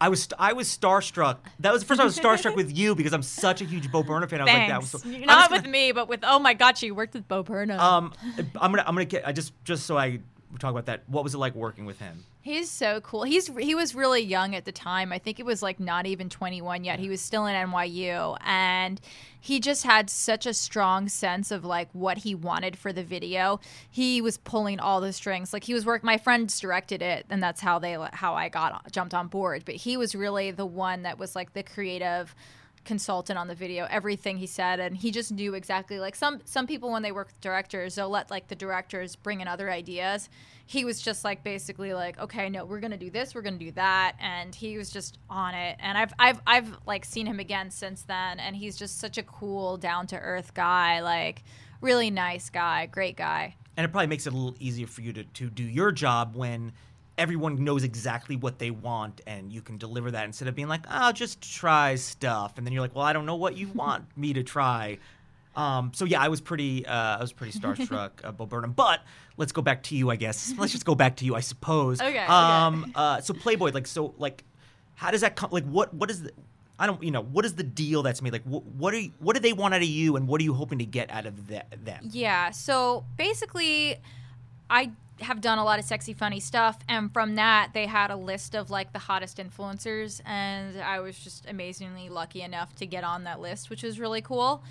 I 0.02 0.10
was 0.10 0.28
I 0.38 0.52
was 0.54 0.68
starstruck. 0.68 1.38
That 1.62 1.72
was 1.72 1.82
the 1.84 1.88
first 1.88 2.00
time 2.00 2.06
I 2.06 2.08
was 2.08 2.18
starstruck 2.18 2.56
with 2.58 2.76
you 2.76 2.94
because 2.96 3.14
I'm 3.14 3.24
such 3.24 3.62
a 3.62 3.66
huge 3.66 3.90
Bo 3.92 4.04
Burnham 4.04 4.28
fan. 4.28 4.42
I 4.42 4.44
was 4.44 4.54
like, 4.54 4.68
that 4.68 4.82
was 4.82 4.92
Thanks. 4.92 5.04
so. 5.06 5.10
You're 5.12 5.28
not 5.28 5.50
with 5.52 5.62
gonna- 5.62 5.72
me, 5.72 5.92
but 5.94 6.10
with 6.10 6.22
oh 6.24 6.40
my 6.40 6.54
god, 6.54 6.78
she 6.78 6.92
worked 6.92 7.14
with 7.14 7.28
Bo 7.28 7.44
Burnham. 7.44 7.80
Um, 7.80 8.14
I'm 8.60 8.72
gonna 8.72 8.84
I'm 8.86 8.96
gonna 8.96 9.06
get 9.06 9.26
I 9.28 9.32
just 9.32 9.54
just 9.64 9.86
so 9.86 9.98
I 9.98 10.20
talk 10.60 10.72
about 10.72 10.86
that. 10.86 11.04
What 11.08 11.24
was 11.24 11.34
it 11.34 11.38
like 11.38 11.56
working 11.56 11.86
with 11.86 12.00
him? 12.00 12.26
He's 12.42 12.72
so 12.72 13.02
cool. 13.02 13.24
He's 13.24 13.48
he 13.58 13.76
was 13.76 13.94
really 13.94 14.22
young 14.22 14.56
at 14.56 14.66
the 14.66 14.72
time. 14.72 15.14
I 15.14 15.20
think 15.20 15.40
it 15.40 15.46
was 15.46 15.62
like 15.62 15.80
not 15.80 16.08
even 16.08 16.28
21 16.28 16.84
yet. 16.84 17.00
He 17.00 17.10
was 17.10 17.22
still 17.22 17.46
in 17.46 17.56
NYU 17.56 18.38
and 18.42 19.00
he 19.40 19.60
just 19.60 19.84
had 19.84 20.10
such 20.10 20.46
a 20.46 20.54
strong 20.54 21.08
sense 21.08 21.52
of 21.52 21.64
like 21.64 21.90
what 21.94 22.20
he 22.20 22.34
wanted 22.34 22.78
for 22.78 22.92
the 22.92 23.04
video. 23.04 23.60
He 23.90 24.22
was 24.22 24.38
pulling 24.38 24.80
all 24.80 25.02
the 25.02 25.14
strings. 25.14 25.54
Like 25.54 25.64
he 25.64 25.74
was 25.74 25.86
work 25.86 26.04
my 26.04 26.18
friends 26.18 26.60
directed 26.60 27.02
it 27.02 27.26
and 27.30 27.44
that's 27.44 27.62
how 27.62 27.78
they 27.78 27.96
how 28.14 28.34
I 28.34 28.50
got 28.50 28.92
jumped 28.92 29.14
on 29.14 29.28
board, 29.28 29.64
but 29.66 29.76
he 29.76 29.96
was 29.96 30.16
really 30.16 30.50
the 30.50 30.66
one 30.66 31.04
that 31.04 31.20
was 31.20 31.36
like 31.36 31.54
the 31.54 31.64
creative 31.64 32.34
consultant 32.84 33.38
on 33.38 33.48
the 33.48 33.56
video 33.56 33.86
everything 33.90 34.38
he 34.38 34.48
said 34.48 34.80
and 34.80 34.98
he 34.98 35.12
just 35.12 35.32
knew 35.32 35.54
exactly 35.54 36.00
like 36.00 36.16
some 36.16 36.42
some 36.46 36.66
people 36.66 36.92
when 36.92 37.04
they 37.04 37.12
work 37.12 37.28
with 37.28 37.40
directors 37.40 37.96
they'll 37.96 38.10
let 38.10 38.32
like 38.32 38.48
the 38.48 38.56
directors 38.56 39.16
bring 39.16 39.42
in 39.42 39.48
other 39.48 39.70
ideas. 39.70 40.30
He 40.66 40.86
was 40.86 41.02
just 41.02 41.24
like 41.24 41.44
basically 41.44 41.94
like 41.94 42.20
okay 42.20 42.50
no 42.50 42.66
we're 42.66 42.80
gonna 42.80 42.98
do 42.98 43.12
this 43.12 43.36
we're 43.36 43.44
gonna 43.44 43.58
do 43.58 43.72
that 43.74 44.16
and 44.20 44.56
he 44.56 44.78
was 44.78 44.90
just 44.90 45.20
on 45.30 45.54
it. 45.54 45.78
And 45.80 45.98
i've 45.98 46.14
i've 46.18 46.42
i've 46.48 46.78
like 46.88 47.06
seen 47.06 47.28
him 47.28 47.40
again 47.40 47.70
since 47.70 48.04
then 48.04 48.40
and 48.40 48.56
he's 48.56 48.78
just 48.78 49.00
such 49.00 49.18
a 49.18 49.24
cool 49.24 49.78
down 49.78 50.08
to 50.08 50.18
earth 50.18 50.54
guy 50.54 51.02
like 51.02 51.44
really 51.82 52.10
nice 52.10 52.50
guy 52.50 52.88
great 52.88 53.16
guy. 53.16 53.56
And 53.78 53.86
it 53.86 53.90
probably 53.90 54.08
makes 54.08 54.28
it 54.28 54.34
a 54.34 54.36
little 54.36 54.56
easier 54.60 54.88
for 54.88 55.02
you 55.02 55.14
to, 55.14 55.24
to 55.24 55.50
do 55.50 55.64
your 55.64 55.92
job 55.92 56.36
when 56.36 56.74
everyone 57.18 57.64
knows 57.64 57.84
exactly 57.84 58.36
what 58.36 58.58
they 58.58 58.72
want 58.72 59.22
and 59.28 59.52
you 59.52 59.62
can 59.62 59.78
deliver 59.78 60.12
that 60.12 60.26
instead 60.26 60.48
of 60.48 60.56
being 60.56 60.68
like 60.68 60.82
oh 60.90 61.12
just 61.12 61.42
try 61.42 61.96
stuff 61.96 62.58
and 62.58 62.66
then 62.66 62.74
you're 62.74 62.82
like 62.82 62.96
well 62.96 63.06
i 63.06 63.14
don't 63.14 63.26
know 63.26 63.36
what 63.36 63.56
you 63.58 63.68
want 63.70 64.06
me 64.18 64.34
to 64.34 64.44
try 64.44 64.98
um, 65.56 65.92
so 65.94 66.06
yeah 66.06 66.22
i 66.22 66.30
was 66.30 66.40
pretty 66.40 66.86
uh, 66.86 67.18
i 67.18 67.22
was 67.22 67.34
pretty 67.34 67.58
starstruck 67.58 68.12
uh, 68.24 68.32
bo 68.32 68.46
burnham 68.46 68.72
but 68.72 69.02
let's 69.38 69.52
go 69.52 69.62
back 69.62 69.84
to 69.84 69.96
you 69.96 70.10
i 70.10 70.16
guess 70.16 70.54
let's 70.58 70.72
just 70.72 70.86
go 70.86 70.96
back 70.96 71.18
to 71.18 71.26
you 71.26 71.36
i 71.36 71.42
suppose 71.42 72.00
Okay, 72.00 72.10
okay. 72.10 72.20
um 72.26 72.92
uh, 72.96 73.20
so 73.22 73.34
playboy 73.34 73.72
like 73.74 73.86
so 73.88 74.14
like 74.18 74.44
how 74.96 75.12
does 75.12 75.22
that 75.22 75.36
come 75.36 75.50
like 75.52 75.66
what 75.66 75.94
what 75.94 76.10
is 76.10 76.24
the 76.24 76.32
I 76.80 76.88
don't, 76.88 77.04
you 77.04 77.12
know, 77.12 77.22
what 77.22 77.46
is 77.46 77.54
the 77.54 77.62
deal 77.62 78.02
that's 78.02 78.24
made? 78.24 78.34
Like, 78.34 78.42
what, 78.44 78.66
what 78.66 78.92
are 78.96 79.00
you, 79.00 79.12
what 79.20 79.36
do 79.36 79.40
they 79.40 79.54
want 79.54 79.76
out 79.76 79.84
of 79.84 79.88
you, 79.88 80.16
and 80.16 80.28
what 80.28 80.42
are 80.42 80.44
you 80.44 80.56
hoping 80.56 80.80
to 80.80 80.86
get 80.86 81.12
out 81.12 81.28
of 81.28 81.46
them? 81.48 82.10
Yeah. 82.10 82.50
So 82.50 83.06
basically, 83.18 83.98
I 84.72 84.92
have 85.20 85.42
done 85.42 85.60
a 85.60 85.64
lot 85.64 85.78
of 85.78 85.86
sexy, 85.86 86.14
funny 86.14 86.40
stuff. 86.40 86.80
And 86.88 87.12
from 87.14 87.36
that, 87.36 87.72
they 87.74 87.86
had 87.86 88.10
a 88.10 88.16
list 88.16 88.56
of 88.56 88.72
like 88.72 88.94
the 88.94 89.00
hottest 89.00 89.38
influencers. 89.38 90.22
And 90.26 90.82
I 90.82 91.00
was 91.02 91.20
just 91.20 91.48
amazingly 91.48 92.10
lucky 92.10 92.42
enough 92.42 92.74
to 92.78 92.88
get 92.88 93.04
on 93.04 93.26
that 93.26 93.40
list, 93.40 93.70
which 93.70 93.84
was 93.84 94.00
really 94.00 94.22
cool. 94.22 94.64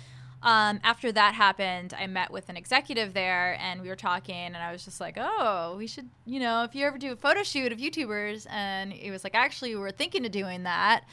Um, 0.43 0.79
after 0.83 1.11
that 1.11 1.35
happened, 1.35 1.93
I 1.97 2.07
met 2.07 2.31
with 2.31 2.49
an 2.49 2.57
executive 2.57 3.13
there 3.13 3.55
and 3.61 3.79
we 3.81 3.89
were 3.89 3.95
talking. 3.95 4.35
And 4.35 4.57
I 4.57 4.71
was 4.71 4.83
just 4.83 4.99
like, 4.99 5.17
oh, 5.17 5.75
we 5.77 5.85
should, 5.85 6.09
you 6.25 6.39
know, 6.39 6.63
if 6.63 6.73
you 6.73 6.85
ever 6.85 6.97
do 6.97 7.11
a 7.11 7.15
photo 7.15 7.43
shoot 7.43 7.71
of 7.71 7.77
YouTubers. 7.77 8.47
And 8.49 8.91
it 8.91 9.11
was 9.11 9.23
like, 9.23 9.35
actually, 9.35 9.75
we 9.75 9.81
are 9.83 9.91
thinking 9.91 10.25
of 10.25 10.31
doing 10.31 10.63
that. 10.63 11.05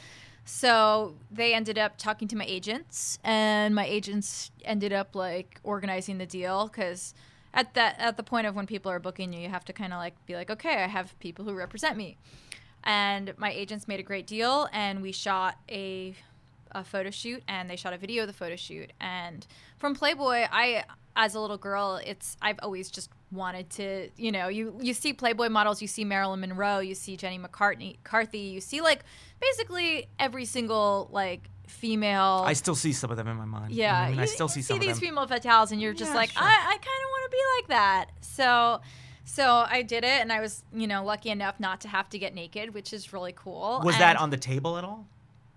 So 0.45 1.15
they 1.29 1.53
ended 1.53 1.77
up 1.77 1.97
talking 1.99 2.27
to 2.29 2.35
my 2.35 2.45
agents, 2.47 3.19
and 3.23 3.75
my 3.75 3.85
agents 3.85 4.49
ended 4.65 4.91
up 4.91 5.13
like 5.13 5.59
organizing 5.63 6.17
the 6.17 6.25
deal 6.25 6.67
because 6.67 7.13
at 7.53 7.73
that 7.73 7.95
at 7.99 8.17
the 8.17 8.23
point 8.23 8.47
of 8.47 8.55
when 8.55 8.67
people 8.67 8.91
are 8.91 8.99
booking 8.99 9.33
you, 9.33 9.41
you 9.41 9.49
have 9.49 9.65
to 9.65 9.73
kind 9.73 9.93
of 9.93 9.99
like 9.99 10.13
be 10.25 10.35
like, 10.35 10.49
okay, 10.49 10.83
I 10.83 10.87
have 10.87 11.17
people 11.19 11.45
who 11.45 11.53
represent 11.53 11.97
me, 11.97 12.17
and 12.83 13.33
my 13.37 13.51
agents 13.51 13.87
made 13.87 13.99
a 13.99 14.03
great 14.03 14.27
deal, 14.27 14.67
and 14.71 15.01
we 15.01 15.11
shot 15.11 15.57
a 15.69 16.15
a 16.71 16.83
photo 16.83 17.09
shoot, 17.09 17.41
and 17.47 17.69
they 17.69 17.75
shot 17.75 17.93
a 17.93 17.97
video 17.97 18.23
of 18.23 18.27
the 18.27 18.33
photo 18.33 18.55
shoot, 18.55 18.91
and 18.99 19.47
from 19.77 19.95
Playboy, 19.95 20.45
I 20.51 20.83
as 21.15 21.35
a 21.35 21.39
little 21.39 21.57
girl, 21.57 21.99
it's 22.05 22.37
I've 22.41 22.59
always 22.61 22.91
just 22.91 23.09
wanted 23.31 23.69
to, 23.71 24.09
you 24.17 24.31
know, 24.31 24.47
you 24.47 24.75
you 24.81 24.93
see 24.93 25.13
Playboy 25.13 25.49
models, 25.49 25.81
you 25.81 25.87
see 25.87 26.03
Marilyn 26.03 26.39
Monroe, 26.39 26.79
you 26.79 26.95
see 26.95 27.15
Jenny 27.17 27.37
McCartney, 27.39 27.97
McCarthy, 27.97 28.39
you 28.39 28.61
see 28.61 28.81
like 28.81 29.03
basically 29.39 30.07
every 30.17 30.45
single 30.45 31.09
like 31.11 31.49
female. 31.67 32.43
I 32.45 32.53
still 32.53 32.75
see 32.75 32.93
some 32.93 33.11
of 33.11 33.17
them 33.17 33.27
in 33.27 33.37
my 33.37 33.45
mind. 33.45 33.71
yeah, 33.71 33.95
I, 33.99 34.07
mean, 34.09 34.17
you, 34.17 34.23
I 34.23 34.25
still 34.25 34.47
you 34.47 34.53
see 34.53 34.61
some 34.61 34.77
of 34.77 34.81
these 34.81 34.99
them. 34.99 35.09
female 35.09 35.27
fatales, 35.27 35.71
and 35.71 35.79
you're 35.81 35.93
just 35.93 36.11
Yeah, 36.11 36.17
like, 36.17 36.31
sure. 36.31 36.41
I, 36.43 36.47
I 36.47 36.73
kind 36.73 36.79
of 36.79 37.09
want 37.11 37.31
to 37.31 37.37
be 37.37 37.41
like 37.57 37.67
that. 37.69 38.05
So. 38.21 38.81
So 39.25 39.63
I 39.69 39.83
did 39.83 40.03
it, 40.03 40.21
and 40.21 40.33
I 40.33 40.39
was, 40.41 40.63
you 40.73 40.87
know, 40.87 41.03
lucky 41.05 41.29
enough 41.29 41.59
not 41.59 41.81
to 41.81 41.87
have 41.87 42.09
to 42.09 42.17
get 42.17 42.33
naked, 42.33 42.73
which 42.73 42.91
is 42.93 43.13
really 43.13 43.31
cool. 43.35 43.79
Was 43.85 43.95
that 43.99 44.17
on 44.17 44.31
the 44.31 44.37
table 44.37 44.75
at 44.79 44.83
all? 44.83 45.05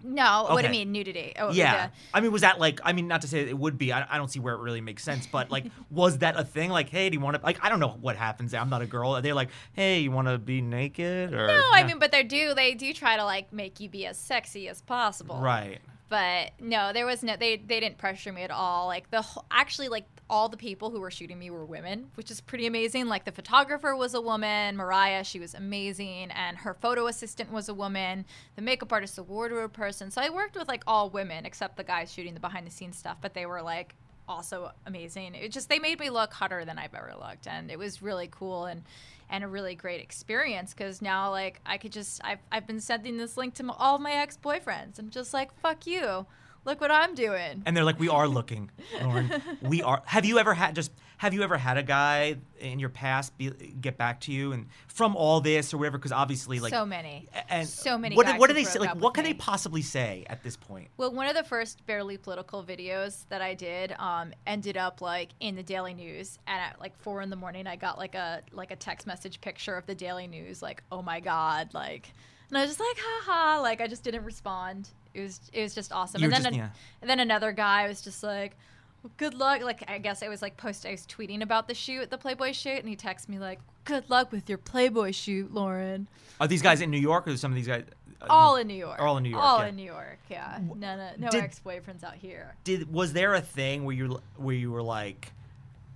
No, 0.05 0.47
what 0.49 0.61
do 0.62 0.67
you 0.67 0.73
mean 0.73 0.93
nudity? 0.93 1.33
Oh, 1.38 1.53
Yeah. 1.53 1.88
I 2.12 2.21
mean, 2.21 2.33
was 2.33 2.43
that 2.43 2.59
like? 2.59 2.81
I 2.85 2.93
mean, 2.93 3.09
not 3.09 3.23
to 3.23 3.29
say 3.29 3.41
it 3.49 3.59
would 3.59 3.79
be. 3.79 3.93
I, 3.93 4.07
I 4.11 4.17
don't 4.19 4.29
see 4.31 4.41
where 4.41 4.55
it 4.55 4.61
really 4.61 4.81
makes 4.81 5.03
sense, 5.03 5.27
but 5.27 5.51
like, 5.51 5.67
was 5.91 6.19
that 6.19 6.38
a 6.38 6.45
thing? 6.45 6.71
Like, 6.71 6.88
hey, 6.88 7.09
do 7.11 7.15
you 7.15 7.21
want 7.21 7.37
to? 7.37 7.43
Like, 7.43 7.59
I 7.62 7.69
don't 7.69 7.81
know 7.81 7.97
what 8.01 8.17
happens. 8.17 8.53
I'm 8.55 8.71
not 8.71 8.83
a 8.83 8.87
girl. 8.87 9.12
Are 9.12 9.21
they 9.23 9.33
like, 9.33 9.51
hey, 9.75 10.01
you 10.01 10.11
want 10.11 10.29
to 10.29 10.38
be 10.38 10.61
naked? 10.61 11.33
Or 11.33 11.47
No, 11.47 11.62
I 11.73 11.85
mean, 11.85 11.99
but 11.99 12.12
they 12.12 12.23
do. 12.23 12.55
They 12.55 12.75
do 12.75 12.93
try 12.93 13.17
to 13.17 13.25
like 13.25 13.53
make 13.53 13.81
you 13.81 13.88
be 13.88 14.07
as 14.07 14.19
sexy 14.19 14.69
as 14.69 14.81
possible. 14.83 15.38
right. 15.41 15.79
But 16.09 16.53
no, 16.61 16.93
there 16.93 17.07
was 17.07 17.23
no. 17.23 17.37
They 17.37 17.57
they 17.57 17.81
didn't 17.81 17.99
pressure 17.99 18.33
me 18.33 18.43
at 18.43 18.51
all. 18.51 18.87
Like 18.87 19.11
the 19.11 19.25
actually 19.51 19.88
like 19.88 20.05
all 20.29 20.49
the 20.49 20.57
people 20.57 20.91
who 20.91 21.01
were 21.01 21.11
shooting 21.11 21.38
me 21.38 21.51
were 21.51 21.65
women, 21.65 22.11
which 22.15 22.31
is 22.31 22.41
pretty 22.41 22.67
amazing. 22.67 23.07
Like 23.07 23.25
the 23.25 23.33
photographer 23.33 23.97
was 23.97 24.15
a 24.15 24.21
woman, 24.21 24.77
Mariah. 24.77 25.25
She 25.25 25.41
was 25.41 25.55
amazing, 25.55 26.31
and 26.31 26.59
her 26.59 26.75
photo 26.75 27.07
assistant 27.07 27.51
was 27.51 27.69
a 27.69 27.75
woman. 27.75 28.25
The 28.57 28.62
makeup 28.62 28.93
artist, 28.93 29.17
the 29.17 29.23
wardrobe 29.23 29.73
person. 29.73 30.11
So 30.11 30.21
I 30.21 30.31
worked 30.31 30.57
with 30.57 30.69
like 30.69 30.85
all 30.87 31.11
women 31.11 31.47
except 31.47 31.77
the 31.77 31.85
guys 31.85 32.12
shooting 32.12 32.35
the 32.35 32.41
behind 32.41 32.67
the 32.67 32.71
scenes 32.71 32.97
stuff. 32.97 33.19
But 33.21 33.35
they 33.35 33.47
were 33.47 33.62
like 33.62 33.95
also 34.33 34.73
amazing. 34.87 35.35
It 35.35 35.53
just 35.53 35.68
they 35.68 35.79
made 35.79 36.01
me 36.01 36.11
look 36.11 36.33
hotter 36.33 36.64
than 36.64 36.79
I've 36.79 36.95
ever 36.95 37.14
looked, 37.21 37.47
and 37.47 37.71
it 37.71 37.79
was 37.79 38.03
really 38.03 38.29
cool 38.31 38.66
and 38.66 38.83
and 39.31 39.45
a 39.45 39.49
really 39.49 39.75
great 39.75 40.01
experience 40.01 40.75
because 40.75 41.01
now 41.01 41.31
like 41.31 41.61
I 41.64 41.79
could 41.79 41.92
just 41.92 42.21
I've 42.25 42.40
I've 42.51 42.66
been 42.66 42.81
sending 42.81 43.16
this 43.16 43.37
link 43.37 43.55
to 43.55 43.73
all 43.73 43.99
my 43.99 44.12
ex 44.12 44.38
boyfriends. 44.42 44.99
I'm 44.99 45.11
just 45.11 45.33
like 45.33 45.55
fuck 45.61 45.87
you, 45.87 46.27
look 46.64 46.81
what 46.81 46.90
I'm 46.90 47.14
doing. 47.14 47.62
And 47.66 47.77
they're 47.77 47.85
like, 47.85 47.98
we 47.98 48.09
are 48.09 48.29
looking, 48.29 48.70
Lauren. 49.01 49.31
we 49.62 49.83
are. 49.83 50.03
Have 50.07 50.25
you 50.25 50.38
ever 50.38 50.55
had 50.55 50.75
just? 50.75 50.92
Have 51.18 51.35
you 51.35 51.42
ever 51.44 51.57
had 51.57 51.79
a 51.79 51.85
guy 51.85 52.38
in 52.59 52.81
your 52.81 52.88
past 52.88 53.38
be, 53.38 53.51
get 53.51 53.96
back 53.96 54.22
to 54.22 54.33
you 54.33 54.51
and 54.51 54.66
from 54.88 55.14
all 55.14 55.40
this 55.40 55.72
or 55.72 55.79
whatever? 55.79 55.96
Because 55.96 56.11
obviously, 56.11 56.59
like 56.59 56.72
so 56.72 56.85
many, 56.85 57.29
and 57.48 57.68
so 57.68 57.96
many. 57.96 58.16
What, 58.16 58.27
guys 58.27 58.40
what 58.40 58.48
do 58.48 58.55
they 58.55 58.64
say? 58.64 58.81
Like, 58.81 58.96
what 58.96 59.14
can 59.14 59.22
they 59.22 59.35
possibly 59.35 59.83
say 59.83 60.25
at 60.29 60.42
this 60.42 60.57
point? 60.57 60.88
Well, 60.96 61.12
one 61.12 61.29
of 61.29 61.37
the 61.37 61.44
first 61.44 61.87
barely 61.87 62.16
political 62.16 62.64
videos 62.64 63.25
that 63.29 63.40
I 63.40 63.55
did 63.55 63.92
um, 64.01 64.33
ended 64.48 64.77
up 64.77 65.01
like 65.01 65.31
in 65.38 65.55
the 65.55 65.62
Daily 65.62 65.94
News, 65.94 66.40
and 66.48 66.61
at 66.61 66.81
like 66.81 66.96
four 66.98 67.22
in 67.22 67.31
the 67.31 67.37
morning, 67.37 67.68
I 67.68 67.77
got 67.77 67.98
like 67.98 68.16
a 68.16 68.42
like 68.51 68.72
a 68.72 68.77
text 68.77 69.07
message 69.07 69.40
picture 69.40 69.77
of 69.77 69.87
the 69.87 69.94
Daily 69.94 70.27
News, 70.27 70.61
like 70.61 70.83
oh 70.90 71.03
my 71.03 71.20
god, 71.20 71.72
like, 71.72 72.12
and 72.48 72.59
I 72.59 72.62
was 72.62 72.70
just 72.70 72.81
like 72.81 72.96
haha, 72.98 73.62
like 73.62 73.81
I 73.81 73.87
just 73.87 74.03
didn't 74.03 74.25
respond. 74.25 74.88
It 75.14 75.22
was 75.22 75.40
it 75.53 75.62
was 75.62 75.75
just 75.75 75.92
awesome. 75.92 76.22
And 76.22 76.33
then 76.33 76.42
just- 76.42 76.53
an- 76.53 76.59
yeah. 76.59 76.68
and 77.01 77.09
then 77.11 77.20
another 77.20 77.53
guy 77.53 77.87
was 77.88 78.01
just 78.03 78.22
like. 78.22 78.57
"Well, 79.03 79.11
Good 79.16 79.35
luck. 79.35 79.62
Like 79.62 79.83
I 79.88 79.98
guess 79.98 80.22
I 80.22 80.29
was 80.29 80.42
like 80.42 80.57
post. 80.57 80.87
I 80.87 80.92
was 80.92 81.07
tweeting 81.07 81.42
about 81.42 81.66
the 81.68 81.75
shoot, 81.75 82.09
the 82.11 82.18
Playboy 82.18 82.53
shoot, 82.53 82.79
and 82.79 82.88
he 82.88 82.94
texted 82.96 83.29
me 83.29 83.38
like, 83.38 83.59
"Good 83.85 84.09
luck 84.09 84.31
with 84.31 84.48
your 84.48 84.59
Playboy 84.59 85.11
shoot, 85.12 85.53
Lauren." 85.53 86.07
Are 86.40 86.46
these 86.46 86.62
guys 86.62 86.81
in 86.81 86.90
New 86.90 87.01
York 87.01 87.27
or 87.27 87.37
some 87.37 87.51
of 87.51 87.57
these 87.57 87.66
guys? 87.66 87.85
uh, 88.20 88.27
All 88.31 88.55
in 88.57 88.68
New 88.68 88.75
York. 88.75 89.01
All 89.01 89.16
in 89.16 89.25
New 89.25 89.31
York, 89.31 89.42
All 89.42 89.59
yeah. 89.59 89.66
in 89.66 89.75
New 89.77 89.83
York. 89.85 90.18
Yeah. 90.31 90.59
No, 90.77 90.96
no, 90.96 91.11
no 91.18 91.29
Did- 91.31 91.42
ex-boyfriends 91.42 92.05
out 92.05 92.14
here. 92.14 92.55
Did 92.62 92.92
was 92.92 93.12
there 93.12 93.35
a 93.35 93.40
thing 93.40 93.85
where 93.85 93.96
you 93.96 94.20
where 94.37 94.55
you 94.55 94.70
were 94.70 94.83
like, 94.85 95.33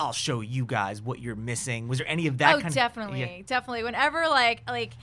I'll 0.00 0.12
show 0.12 0.40
you 0.40 0.64
guys 0.66 1.00
what 1.00 1.20
you're 1.20 1.36
missing? 1.36 1.86
Was 1.86 1.98
there 1.98 2.08
any 2.10 2.26
of 2.26 2.38
that? 2.38 2.56
oh, 2.56 2.60
kind 2.60 2.74
definitely, 2.74 3.22
Of, 3.22 3.30
yeah. 3.30 3.42
definitely. 3.46 3.84
Whenever 3.84 4.26
like 4.28 4.62
like 4.68 4.94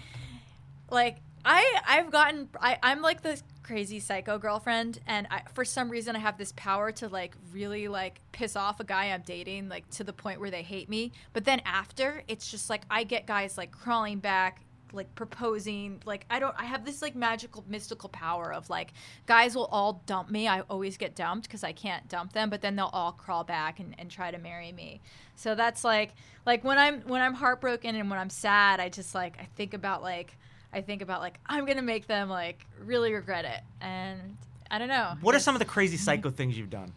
like 0.92 1.18
I 1.46 1.80
I've 1.88 2.12
gotten 2.12 2.50
I 2.60 2.78
I'm 2.84 3.02
like 3.02 3.22
this 3.22 3.44
crazy 3.64 4.00
psycho 4.00 4.38
girlfriend, 4.38 5.00
and 5.08 5.28
I, 5.32 5.42
for 5.54 5.66
some 5.66 5.90
reason 5.90 6.16
I 6.16 6.20
have 6.20 6.38
this 6.38 6.54
power 6.56 6.92
to 6.94 7.08
like 7.08 7.36
really 7.52 7.88
like 7.88 8.20
piss 8.32 8.56
off 8.56 8.80
a 8.80 8.84
guy 8.84 9.06
I'm 9.06 9.24
dating 9.26 9.70
like 9.70 9.90
to 9.92 10.04
the 10.04 10.14
point 10.14 10.40
where 10.40 10.52
they 10.52 10.64
hate 10.64 10.90
me. 10.90 11.12
But 11.32 11.46
then 11.46 11.62
after, 11.66 12.24
it's 12.28 12.50
just 12.50 12.70
like 12.70 12.84
I 12.90 13.04
get 13.04 13.26
guys 13.26 13.58
like 13.58 13.72
crawling 13.72 14.20
back 14.20 14.62
like 14.94 15.14
proposing 15.16 16.00
like 16.06 16.26
i 16.30 16.40
don't 16.40 16.54
i 16.58 16.66
have 16.66 16.86
this 16.86 17.02
like 17.02 17.16
magical 17.16 17.64
mystical 17.68 18.10
power 18.10 18.54
of 18.54 18.70
like 18.70 18.94
guys 19.26 19.56
will 19.56 19.66
all 19.66 20.04
dump 20.06 20.30
me 20.30 20.48
i 20.48 20.62
always 20.62 20.98
get 20.98 21.16
dumped 21.16 21.48
because 21.48 21.64
i 21.64 21.72
can't 21.72 22.08
dump 22.08 22.32
them 22.34 22.50
but 22.50 22.62
then 22.62 22.76
they'll 22.76 22.92
all 22.94 23.12
crawl 23.12 23.44
back 23.44 23.80
and, 23.80 23.96
and 23.98 24.10
try 24.10 24.30
to 24.30 24.38
marry 24.38 24.72
me 24.72 25.02
so 25.36 25.56
that's 25.56 25.84
like 25.84 26.14
like 26.46 26.64
when 26.64 26.78
i'm 26.78 27.02
when 27.02 27.22
i'm 27.22 27.34
heartbroken 27.34 27.96
and 27.96 28.10
when 28.10 28.20
i'm 28.20 28.30
sad 28.30 28.80
i 28.80 28.88
just 28.88 29.16
like 29.16 29.36
i 29.40 29.48
think 29.56 29.74
about 29.74 30.04
like 30.04 30.38
i 30.74 30.82
think 30.82 31.02
about 31.02 31.22
like 31.22 31.40
i'm 31.46 31.66
gonna 31.66 31.82
make 31.82 32.08
them 32.08 32.30
like 32.30 32.66
really 32.84 33.14
regret 33.14 33.46
it. 33.46 33.62
And 33.82 34.38
i 34.72 34.78
don't 34.78 34.88
know. 34.88 35.16
What 35.22 35.36
are 35.36 35.40
some 35.40 35.56
of 35.56 35.60
the 35.60 35.66
crazy 35.66 35.98
mm-hmm. 35.98 36.04
psycho 36.04 36.30
things 36.30 36.58
you've 36.58 36.70
done? 36.70 36.94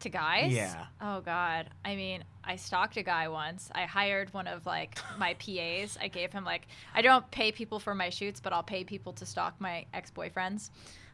to 0.00 0.08
guys? 0.08 0.52
Yeah. 0.52 0.86
oh 1.00 1.20
god. 1.20 1.68
I 1.84 1.94
mean 1.94 2.24
i 2.42 2.56
stalked 2.56 2.96
a 2.96 3.02
guy 3.02 3.28
once. 3.28 3.70
I 3.74 3.84
hired 3.84 4.32
one 4.32 4.46
of 4.46 4.66
like 4.66 4.98
my 5.18 5.34
pas 5.38 5.98
i 6.00 6.08
gave 6.08 6.32
him 6.32 6.44
like 6.44 6.66
i 6.94 7.02
don't 7.02 7.30
pay 7.30 7.52
people 7.52 7.78
for 7.78 7.94
my 7.94 8.08
shoots 8.08 8.40
but 8.40 8.52
i'll 8.52 8.62
pay 8.62 8.82
people 8.82 9.12
to 9.14 9.26
stalk 9.26 9.60
my 9.60 9.84
ex-boyfriends. 9.92 10.70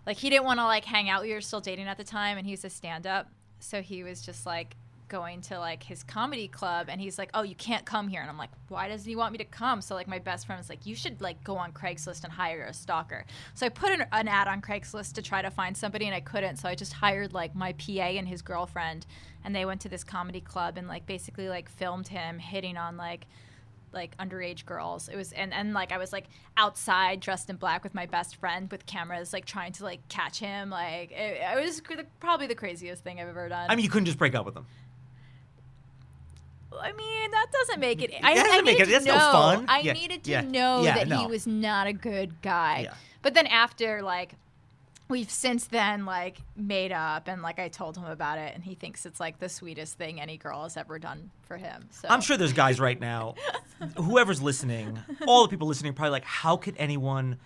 Like 0.06 0.16
he 0.16 0.30
didn't 0.30 0.44
want 0.44 0.60
to 0.60 0.64
like 0.64 0.84
hang 0.84 1.08
out 1.08 1.22
we 1.22 1.32
were 1.32 1.40
still 1.40 1.60
dating 1.60 1.88
at 1.88 1.96
the 1.96 2.04
time 2.04 2.38
and 2.38 2.46
he 2.46 2.52
was 2.52 2.64
a 2.64 2.70
stand-up. 2.70 3.28
So 3.58 3.82
he 3.82 4.04
was 4.04 4.22
just 4.22 4.46
like 4.46 4.76
going 5.08 5.40
to 5.40 5.58
like 5.58 5.82
his 5.82 6.02
comedy 6.02 6.48
club 6.48 6.86
and 6.88 7.00
he's 7.00 7.18
like 7.18 7.30
oh 7.34 7.42
you 7.42 7.54
can't 7.54 7.84
come 7.84 8.08
here 8.08 8.20
and 8.20 8.28
i'm 8.28 8.38
like 8.38 8.50
why 8.68 8.88
doesn't 8.88 9.08
he 9.08 9.16
want 9.16 9.32
me 9.32 9.38
to 9.38 9.44
come 9.44 9.80
so 9.80 9.94
like 9.94 10.08
my 10.08 10.18
best 10.18 10.46
friend 10.46 10.58
was 10.58 10.68
like 10.68 10.84
you 10.84 10.94
should 10.94 11.20
like 11.20 11.42
go 11.44 11.56
on 11.56 11.72
craigslist 11.72 12.24
and 12.24 12.32
hire 12.32 12.64
a 12.64 12.72
stalker 12.72 13.24
so 13.54 13.66
i 13.66 13.68
put 13.68 13.90
an, 13.90 14.04
an 14.12 14.28
ad 14.28 14.48
on 14.48 14.60
craigslist 14.60 15.12
to 15.12 15.22
try 15.22 15.42
to 15.42 15.50
find 15.50 15.76
somebody 15.76 16.06
and 16.06 16.14
i 16.14 16.20
couldn't 16.20 16.56
so 16.56 16.68
i 16.68 16.74
just 16.74 16.94
hired 16.94 17.32
like 17.32 17.54
my 17.54 17.72
pa 17.72 18.02
and 18.02 18.28
his 18.28 18.42
girlfriend 18.42 19.06
and 19.44 19.54
they 19.54 19.64
went 19.64 19.80
to 19.80 19.88
this 19.88 20.04
comedy 20.04 20.40
club 20.40 20.76
and 20.76 20.88
like 20.88 21.06
basically 21.06 21.48
like 21.48 21.68
filmed 21.68 22.08
him 22.08 22.38
hitting 22.38 22.76
on 22.76 22.96
like 22.96 23.26
like 23.96 24.16
underage 24.18 24.64
girls. 24.64 25.08
It 25.08 25.16
was 25.16 25.32
and 25.32 25.52
and 25.52 25.72
like 25.72 25.90
I 25.90 25.98
was 25.98 26.12
like 26.12 26.26
outside 26.56 27.18
dressed 27.18 27.50
in 27.50 27.56
black 27.56 27.82
with 27.82 27.94
my 27.94 28.06
best 28.06 28.36
friend 28.36 28.70
with 28.70 28.86
cameras 28.86 29.32
like 29.32 29.44
trying 29.44 29.72
to 29.72 29.84
like 29.84 30.06
catch 30.08 30.38
him. 30.38 30.70
Like 30.70 31.10
it, 31.10 31.40
it 31.40 31.64
was 31.64 31.82
probably 32.20 32.46
the 32.46 32.54
craziest 32.54 33.02
thing 33.02 33.20
I've 33.20 33.28
ever 33.28 33.48
done. 33.48 33.66
I 33.68 33.74
mean, 33.74 33.84
you 33.84 33.90
couldn't 33.90 34.06
just 34.06 34.18
break 34.18 34.34
up 34.36 34.44
with 34.44 34.54
them. 34.54 34.66
I 36.80 36.92
mean 36.92 37.30
that 37.30 37.46
doesn't 37.52 37.80
make 37.80 38.02
it. 38.02 38.12
I, 38.22 38.34
That 38.34 38.44
doesn't 38.44 38.58
I 38.60 38.62
make 38.62 38.78
needed 38.78 38.88
it- 38.88 38.92
that's 38.92 39.04
to 39.06 39.10
no 39.12 39.18
know. 39.18 39.32
fun. 39.32 39.64
I 39.68 39.80
Yeah, 39.80 39.92
needed 39.92 40.24
to 40.24 40.30
yeah, 40.30 40.40
know 40.42 40.82
yeah, 40.82 41.04
that 41.04 41.20
he 41.20 41.26
was 41.26 41.46
not 41.46 41.86
a 41.86 41.92
good 41.92 42.40
guy. 42.42 42.88
But 43.22 43.34
then 43.34 43.46
after 43.46 44.02
like. 44.02 44.34
We've 45.08 45.30
since 45.30 45.68
then 45.68 46.04
like 46.04 46.38
made 46.56 46.90
up 46.90 47.28
and 47.28 47.40
like 47.40 47.60
I 47.60 47.68
told 47.68 47.96
him 47.96 48.06
about 48.06 48.38
it 48.38 48.52
and 48.56 48.64
he 48.64 48.74
thinks 48.74 49.06
it's 49.06 49.20
like 49.20 49.38
the 49.38 49.48
sweetest 49.48 49.96
thing 49.96 50.20
any 50.20 50.36
girl 50.36 50.64
has 50.64 50.76
ever 50.76 50.98
done 50.98 51.30
for 51.42 51.56
him. 51.56 51.86
So 51.92 52.08
I'm 52.08 52.20
sure 52.20 52.36
there's 52.36 52.52
guys 52.52 52.80
right 52.80 52.98
now, 52.98 53.36
whoever's 53.96 54.42
listening, 54.42 54.98
all 55.28 55.44
the 55.44 55.48
people 55.48 55.68
listening, 55.68 55.92
probably 55.92 56.10
like, 56.10 56.24
how 56.24 56.56
could 56.56 56.74
anyone 56.76 57.38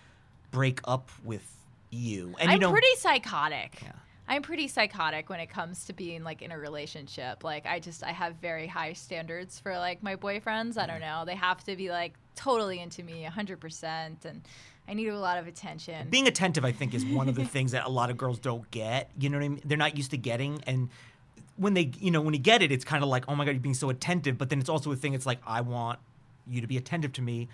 break 0.49 0.79
up 0.85 1.11
with 1.23 1.47
you? 1.91 2.33
And 2.39 2.49
you 2.49 2.55
I'm 2.55 2.59
know, 2.61 2.71
pretty 2.71 2.95
psychotic. 2.97 3.77
Yeah. 3.83 3.91
I'm 4.27 4.41
pretty 4.41 4.67
psychotic 4.67 5.29
when 5.29 5.39
it 5.39 5.49
comes 5.49 5.85
to 5.85 5.93
being 5.93 6.23
like 6.23 6.41
in 6.41 6.51
a 6.51 6.57
relationship. 6.57 7.43
Like 7.43 7.65
I 7.65 7.79
just 7.79 8.03
I 8.03 8.11
have 8.11 8.35
very 8.35 8.67
high 8.67 8.93
standards 8.93 9.59
for 9.59 9.77
like 9.77 10.01
my 10.01 10.15
boyfriends. 10.15 10.77
I 10.77 10.85
don't 10.85 11.01
mm-hmm. 11.01 11.19
know. 11.19 11.25
They 11.25 11.35
have 11.35 11.63
to 11.65 11.75
be 11.75 11.89
like 11.89 12.13
totally 12.35 12.79
into 12.79 13.03
me 13.03 13.27
100% 13.29 14.25
and 14.25 14.41
I 14.87 14.93
need 14.93 15.07
a 15.07 15.19
lot 15.19 15.37
of 15.37 15.47
attention. 15.47 16.09
being 16.09 16.27
attentive, 16.27 16.65
I 16.65 16.71
think, 16.71 16.93
is 16.93 17.05
one 17.05 17.29
of 17.29 17.35
the 17.35 17.45
things 17.55 17.71
that 17.71 17.85
a 17.85 17.89
lot 17.89 18.09
of 18.09 18.17
girls 18.17 18.39
don't 18.39 18.69
get. 18.71 19.09
You 19.17 19.29
know 19.29 19.37
what 19.37 19.45
I 19.45 19.49
mean? 19.49 19.61
They're 19.63 19.77
not 19.77 19.95
used 19.95 20.11
to 20.11 20.17
getting, 20.17 20.61
and 20.65 20.89
when 21.55 21.73
they, 21.75 21.91
you 21.99 22.11
know, 22.11 22.21
when 22.21 22.33
you 22.33 22.39
get 22.39 22.61
it, 22.61 22.71
it's 22.71 22.83
kind 22.83 23.03
of 23.03 23.09
like, 23.09 23.25
oh 23.27 23.35
my 23.35 23.45
god, 23.45 23.51
you're 23.51 23.61
being 23.61 23.75
so 23.75 23.89
attentive. 23.89 24.37
But 24.37 24.49
then 24.49 24.59
it's 24.59 24.69
also 24.69 24.91
a 24.91 24.95
thing. 24.95 25.13
It's 25.13 25.25
like 25.25 25.39
I 25.45 25.61
want 25.61 25.99
you 26.47 26.61
to 26.61 26.67
be 26.67 26.77
attentive 26.77 27.13
to 27.13 27.21
me. 27.21 27.47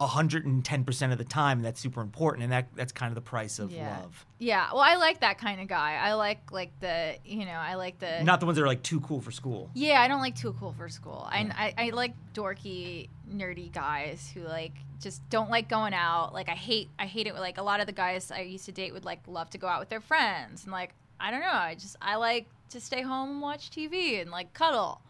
110% 0.00 1.12
of 1.12 1.18
the 1.18 1.24
time 1.24 1.58
and 1.58 1.64
that's 1.64 1.80
super 1.80 2.00
important 2.00 2.42
and 2.42 2.52
that 2.52 2.66
that's 2.74 2.92
kind 2.92 3.10
of 3.10 3.14
the 3.14 3.20
price 3.20 3.58
of 3.58 3.70
yeah. 3.70 3.98
love 3.98 4.26
Yeah. 4.38 4.68
Well, 4.72 4.80
I 4.80 4.96
like 4.96 5.20
that 5.20 5.36
kind 5.36 5.60
of 5.60 5.68
guy. 5.68 5.98
I 6.02 6.14
like 6.14 6.50
like 6.50 6.70
the, 6.80 7.16
you 7.24 7.44
know, 7.44 7.52
I 7.52 7.74
like 7.74 7.98
the 7.98 8.22
not 8.22 8.40
the 8.40 8.46
ones 8.46 8.56
that 8.56 8.64
are 8.64 8.66
like 8.66 8.82
too 8.82 9.00
cool 9.00 9.20
for 9.20 9.30
school 9.30 9.70
Yeah, 9.74 10.00
I 10.00 10.08
don't 10.08 10.20
like 10.20 10.36
too 10.36 10.54
cool 10.58 10.72
for 10.72 10.88
school. 10.88 11.28
I, 11.30 11.74
I 11.78 11.86
I 11.86 11.90
like 11.90 12.14
dorky, 12.34 13.08
nerdy 13.30 13.70
guys 13.72 14.30
who 14.32 14.40
like 14.42 14.72
just 15.00 15.28
don't 15.28 15.50
like 15.50 15.68
going 15.68 15.94
out. 15.94 16.32
Like 16.32 16.48
I 16.48 16.54
hate 16.54 16.88
I 16.98 17.06
hate 17.06 17.26
it. 17.26 17.34
Like 17.34 17.58
a 17.58 17.62
lot 17.62 17.80
of 17.80 17.86
the 17.86 17.92
guys 17.92 18.30
I 18.30 18.40
used 18.40 18.64
to 18.66 18.72
date 18.72 18.92
would 18.94 19.04
like 19.04 19.20
love 19.26 19.50
to 19.50 19.58
go 19.58 19.66
out 19.66 19.80
with 19.80 19.90
their 19.90 20.00
friends 20.00 20.64
and 20.64 20.72
like 20.72 20.94
I 21.20 21.30
don't 21.30 21.40
know. 21.40 21.48
I 21.52 21.74
just 21.74 21.96
I 22.00 22.16
like 22.16 22.46
to 22.70 22.80
stay 22.80 23.02
home 23.02 23.30
and 23.30 23.40
watch 23.42 23.70
TV 23.70 24.20
and 24.22 24.30
like 24.30 24.54
cuddle. 24.54 25.02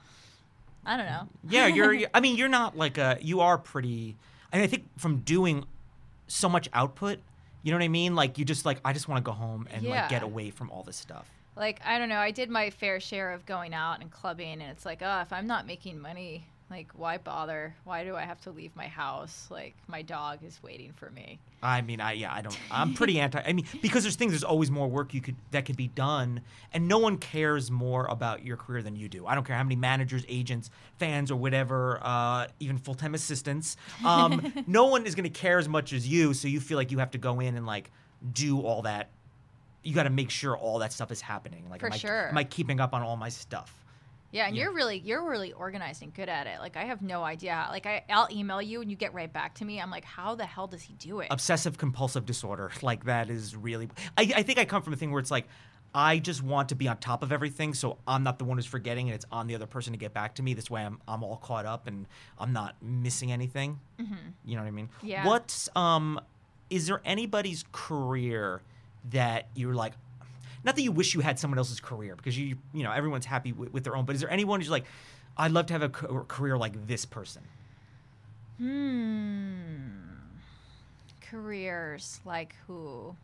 I 0.85 0.96
don't 0.96 1.07
know. 1.07 1.29
Yeah, 1.48 1.66
you're. 1.66 1.96
I 2.14 2.20
mean, 2.20 2.37
you're 2.37 2.48
not 2.48 2.76
like 2.76 2.98
a. 2.98 3.18
You 3.20 3.40
are 3.40 3.59
pretty. 3.59 4.16
I 4.52 4.56
mean, 4.56 4.64
I 4.64 4.66
think 4.66 4.86
from 4.98 5.18
doing 5.20 5.64
so 6.26 6.48
much 6.48 6.68
output, 6.72 7.18
you 7.62 7.72
know 7.72 7.78
what 7.78 7.84
I 7.84 7.88
mean. 7.88 8.14
Like 8.14 8.38
you 8.38 8.44
just 8.44 8.64
like 8.64 8.80
I 8.84 8.92
just 8.92 9.08
want 9.08 9.24
to 9.24 9.28
go 9.28 9.34
home 9.34 9.68
and 9.70 9.84
like 9.84 10.08
get 10.08 10.22
away 10.22 10.50
from 10.50 10.70
all 10.70 10.82
this 10.82 10.96
stuff. 10.96 11.26
Like 11.56 11.80
I 11.84 11.98
don't 11.98 12.08
know. 12.08 12.18
I 12.18 12.30
did 12.30 12.48
my 12.50 12.70
fair 12.70 13.00
share 13.00 13.32
of 13.32 13.44
going 13.46 13.74
out 13.74 14.00
and 14.00 14.10
clubbing, 14.10 14.62
and 14.62 14.70
it's 14.70 14.86
like, 14.86 15.02
oh, 15.02 15.20
if 15.20 15.32
I'm 15.32 15.46
not 15.46 15.66
making 15.66 16.00
money, 16.00 16.46
Like, 16.70 16.92
why 16.94 17.18
bother? 17.18 17.74
Why 17.83 18.04
do 18.04 18.14
I 18.14 18.22
have 18.22 18.40
to 18.42 18.52
leave 18.52 18.74
my 18.76 18.87
house? 18.87 19.48
Like, 19.50 19.74
my 19.88 20.02
dog 20.02 20.38
is 20.46 20.62
waiting 20.62 20.92
for 20.92 21.11
me. 21.11 21.40
I 21.64 21.83
mean, 21.83 22.00
I 22.00 22.12
yeah, 22.12 22.33
I 22.33 22.42
don't. 22.42 22.56
I'm 22.70 22.94
pretty 23.00 23.18
anti. 23.18 23.42
I 23.44 23.52
mean, 23.52 23.66
because 23.83 24.04
there's 24.04 24.14
things. 24.14 24.30
There's 24.30 24.44
always 24.44 24.70
more 24.70 24.87
work 24.87 25.12
you 25.12 25.20
could 25.20 25.35
that 25.50 25.64
could 25.64 25.76
be 25.76 25.88
done, 25.88 26.42
and 26.72 26.87
no 26.87 26.98
one 26.98 27.18
cares 27.18 27.72
more 27.72 28.06
about 28.06 28.44
your 28.44 28.56
career 28.56 28.83
than 28.83 28.94
you 28.94 29.09
do. 29.09 29.26
I 29.26 29.35
don't 29.35 29.44
care 29.44 29.56
how 29.56 29.64
many 29.64 29.74
managers, 29.74 30.24
agents, 30.28 30.70
fans, 30.98 31.33
or 31.33 31.37
whatever, 31.37 31.98
uh, 32.02 32.46
even 32.61 32.78
full 32.78 32.94
time 32.94 33.14
assistants. 33.14 33.76
Um, 34.06 34.52
no 34.68 34.87
one 34.87 35.06
is 35.06 35.16
going 35.16 35.30
to 35.30 35.40
care 35.40 35.59
as 35.59 35.68
much 35.68 35.92
as 35.92 36.06
you. 36.06 36.35
So 36.35 36.46
you 36.46 36.61
feel 36.61 36.76
like 36.76 36.92
you 36.92 36.98
have 37.00 37.11
to 37.11 37.18
go 37.18 37.40
in 37.40 37.56
and 37.56 37.66
like 37.66 37.90
do 38.33 38.61
all 38.61 38.83
that. 38.83 39.11
You 39.83 39.94
got 39.94 40.04
to 40.04 40.11
make 40.11 40.30
sure 40.30 40.56
all 40.56 40.78
that 40.78 40.92
stuff 40.92 41.11
is 41.11 41.20
happening. 41.20 41.64
Like, 41.68 41.80
For 41.80 41.87
am 41.87 41.94
I, 41.94 41.96
sure. 41.96 42.28
am 42.28 42.38
I 42.38 42.44
keeping 42.44 42.78
up 42.80 42.94
on 42.94 43.02
all 43.02 43.16
my 43.16 43.30
stuff? 43.30 43.74
Yeah, 44.32 44.46
and 44.46 44.56
Yeah. 44.56 44.64
you're 44.64 44.72
really 44.72 44.98
you're 44.98 45.28
really 45.28 45.52
organized 45.52 46.02
and 46.02 46.14
good 46.14 46.28
at 46.28 46.46
it. 46.46 46.60
Like 46.60 46.76
I 46.76 46.84
have 46.84 47.02
no 47.02 47.22
idea. 47.24 47.66
Like 47.70 47.86
I 47.86 48.04
I'll 48.10 48.28
email 48.30 48.62
you 48.62 48.80
and 48.80 48.90
you 48.90 48.96
get 48.96 49.12
right 49.14 49.32
back 49.32 49.54
to 49.56 49.64
me. 49.64 49.80
I'm 49.80 49.90
like, 49.90 50.04
how 50.04 50.34
the 50.34 50.46
hell 50.46 50.66
does 50.66 50.82
he 50.82 50.94
do 50.94 51.20
it? 51.20 51.28
obsessive 51.30 51.78
compulsive 51.78 52.26
disorder 52.26 52.70
like 52.82 53.04
that 53.04 53.30
is 53.30 53.56
really 53.56 53.88
I, 54.16 54.32
I 54.36 54.42
think 54.42 54.58
i 54.58 54.64
come 54.64 54.82
from 54.82 54.92
a 54.92 54.96
thing 54.96 55.10
where 55.10 55.20
it's 55.20 55.30
like 55.30 55.46
i 55.94 56.18
just 56.18 56.42
want 56.42 56.68
to 56.70 56.74
be 56.74 56.86
on 56.88 56.96
top 56.98 57.22
of 57.22 57.32
everything 57.32 57.74
so 57.74 57.98
i'm 58.06 58.22
not 58.22 58.38
the 58.38 58.44
one 58.44 58.56
who's 58.58 58.66
forgetting 58.66 59.08
and 59.08 59.14
it's 59.14 59.26
on 59.32 59.46
the 59.46 59.54
other 59.54 59.66
person 59.66 59.92
to 59.92 59.98
get 59.98 60.12
back 60.14 60.34
to 60.36 60.42
me 60.42 60.54
this 60.54 60.70
way 60.70 60.82
i'm, 60.84 61.00
I'm 61.08 61.22
all 61.24 61.36
caught 61.36 61.66
up 61.66 61.86
and 61.86 62.06
i'm 62.38 62.52
not 62.52 62.76
missing 62.82 63.32
anything 63.32 63.78
you 64.44 64.56
know 64.56 64.62
what 64.62 64.68
i 64.68 64.70
mean 64.70 64.88
Yeah. 65.02 65.26
what 65.26 65.68
um 65.76 66.20
is 66.68 66.86
there 66.86 67.00
anybody's 67.04 67.64
career 67.72 68.62
that 69.10 69.48
you're 69.54 69.74
like 69.74 69.94
not 70.64 70.76
that 70.76 70.82
you 70.82 70.92
wish 70.92 71.14
you 71.14 71.20
had 71.20 71.38
someone 71.38 71.58
else's 71.58 71.80
career 71.80 72.14
because 72.16 72.38
you 72.38 72.56
you 72.72 72.82
know 72.82 72.92
everyone's 72.92 73.26
happy 73.26 73.52
with, 73.52 73.72
with 73.72 73.84
their 73.84 73.96
own 73.96 74.04
but 74.04 74.14
is 74.14 74.20
there 74.20 74.30
anyone 74.30 74.60
who's 74.60 74.70
like 74.70 74.84
i'd 75.38 75.50
love 75.52 75.66
to 75.66 75.72
have 75.72 75.82
a 75.82 75.88
career 75.88 76.56
like 76.58 76.86
this 76.86 77.04
person 77.04 77.42
Hmm. 78.58 79.86
Careers 81.22 82.20
like 82.24 82.54
who? 82.66 83.14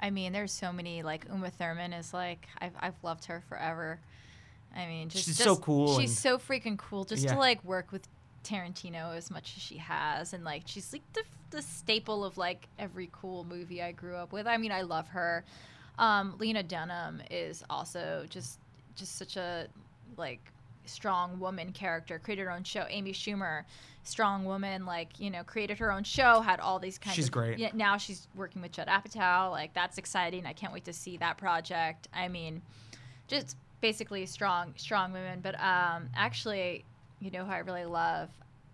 I 0.00 0.10
mean, 0.10 0.32
there's 0.32 0.50
so 0.52 0.72
many. 0.72 1.02
Like 1.02 1.26
Uma 1.30 1.50
Thurman 1.50 1.92
is 1.92 2.12
like 2.12 2.46
I've 2.60 2.72
I've 2.80 2.94
loved 3.02 3.26
her 3.26 3.42
forever. 3.48 4.00
I 4.74 4.86
mean, 4.86 5.08
just 5.08 5.24
She's 5.26 5.36
just- 5.36 5.44
so 5.48 5.56
cool 5.56 5.98
She's 6.00 6.18
so 6.18 6.38
freaking 6.38 6.78
cool. 6.78 7.04
Just 7.04 7.24
Yeah. 7.24 7.34
to 7.34 7.38
like 7.38 7.62
work 7.64 7.92
with 7.92 8.08
Tarantino 8.42 9.14
as 9.16 9.30
much 9.30 9.54
as 9.56 9.62
she 9.62 9.76
has, 9.76 10.32
and 10.32 10.44
like 10.44 10.62
she's 10.66 10.92
like 10.92 11.02
the 11.12 11.22
the 11.50 11.62
staple 11.62 12.24
of 12.24 12.38
like 12.38 12.66
every 12.78 13.08
cool 13.12 13.44
movie 13.44 13.82
I 13.82 13.92
grew 13.92 14.16
up 14.16 14.32
with. 14.32 14.46
I 14.46 14.56
mean, 14.56 14.72
I 14.72 14.82
love 14.82 15.08
her. 15.08 15.44
Um, 15.98 16.36
Lena 16.38 16.62
Dunham 16.62 17.22
is 17.30 17.62
also 17.68 18.26
just 18.28 18.58
just 18.94 19.16
such 19.16 19.36
a 19.36 19.66
like 20.16 20.40
strong 20.84 21.38
woman 21.38 21.72
character. 21.72 22.18
Created 22.18 22.42
her 22.42 22.50
own 22.50 22.64
show. 22.64 22.86
Amy 22.88 23.12
Schumer, 23.12 23.64
strong 24.02 24.44
woman, 24.44 24.86
like 24.86 25.20
you 25.20 25.30
know, 25.30 25.42
created 25.44 25.78
her 25.78 25.92
own 25.92 26.04
show. 26.04 26.40
Had 26.40 26.60
all 26.60 26.78
these 26.78 26.98
kinds. 26.98 27.14
Of. 27.14 27.16
She's 27.16 27.26
of, 27.26 27.32
great. 27.32 27.58
Yeah, 27.58 27.70
now 27.74 27.96
she's 27.96 28.26
working 28.34 28.62
with 28.62 28.72
Judd 28.72 28.88
Apatow. 28.88 29.50
Like 29.50 29.74
that's 29.74 29.98
exciting. 29.98 30.46
I 30.46 30.52
can't 30.52 30.72
wait 30.72 30.84
to 30.84 30.92
see 30.92 31.16
that 31.18 31.38
project. 31.38 32.08
I 32.14 32.28
mean, 32.28 32.62
just 33.28 33.56
basically 33.80 34.26
strong, 34.26 34.74
strong 34.76 35.12
women. 35.12 35.40
But 35.40 35.60
um, 35.60 36.08
actually, 36.14 36.84
you 37.20 37.30
know 37.30 37.44
who 37.44 37.52
I 37.52 37.58
really 37.58 37.84
love. 37.84 38.30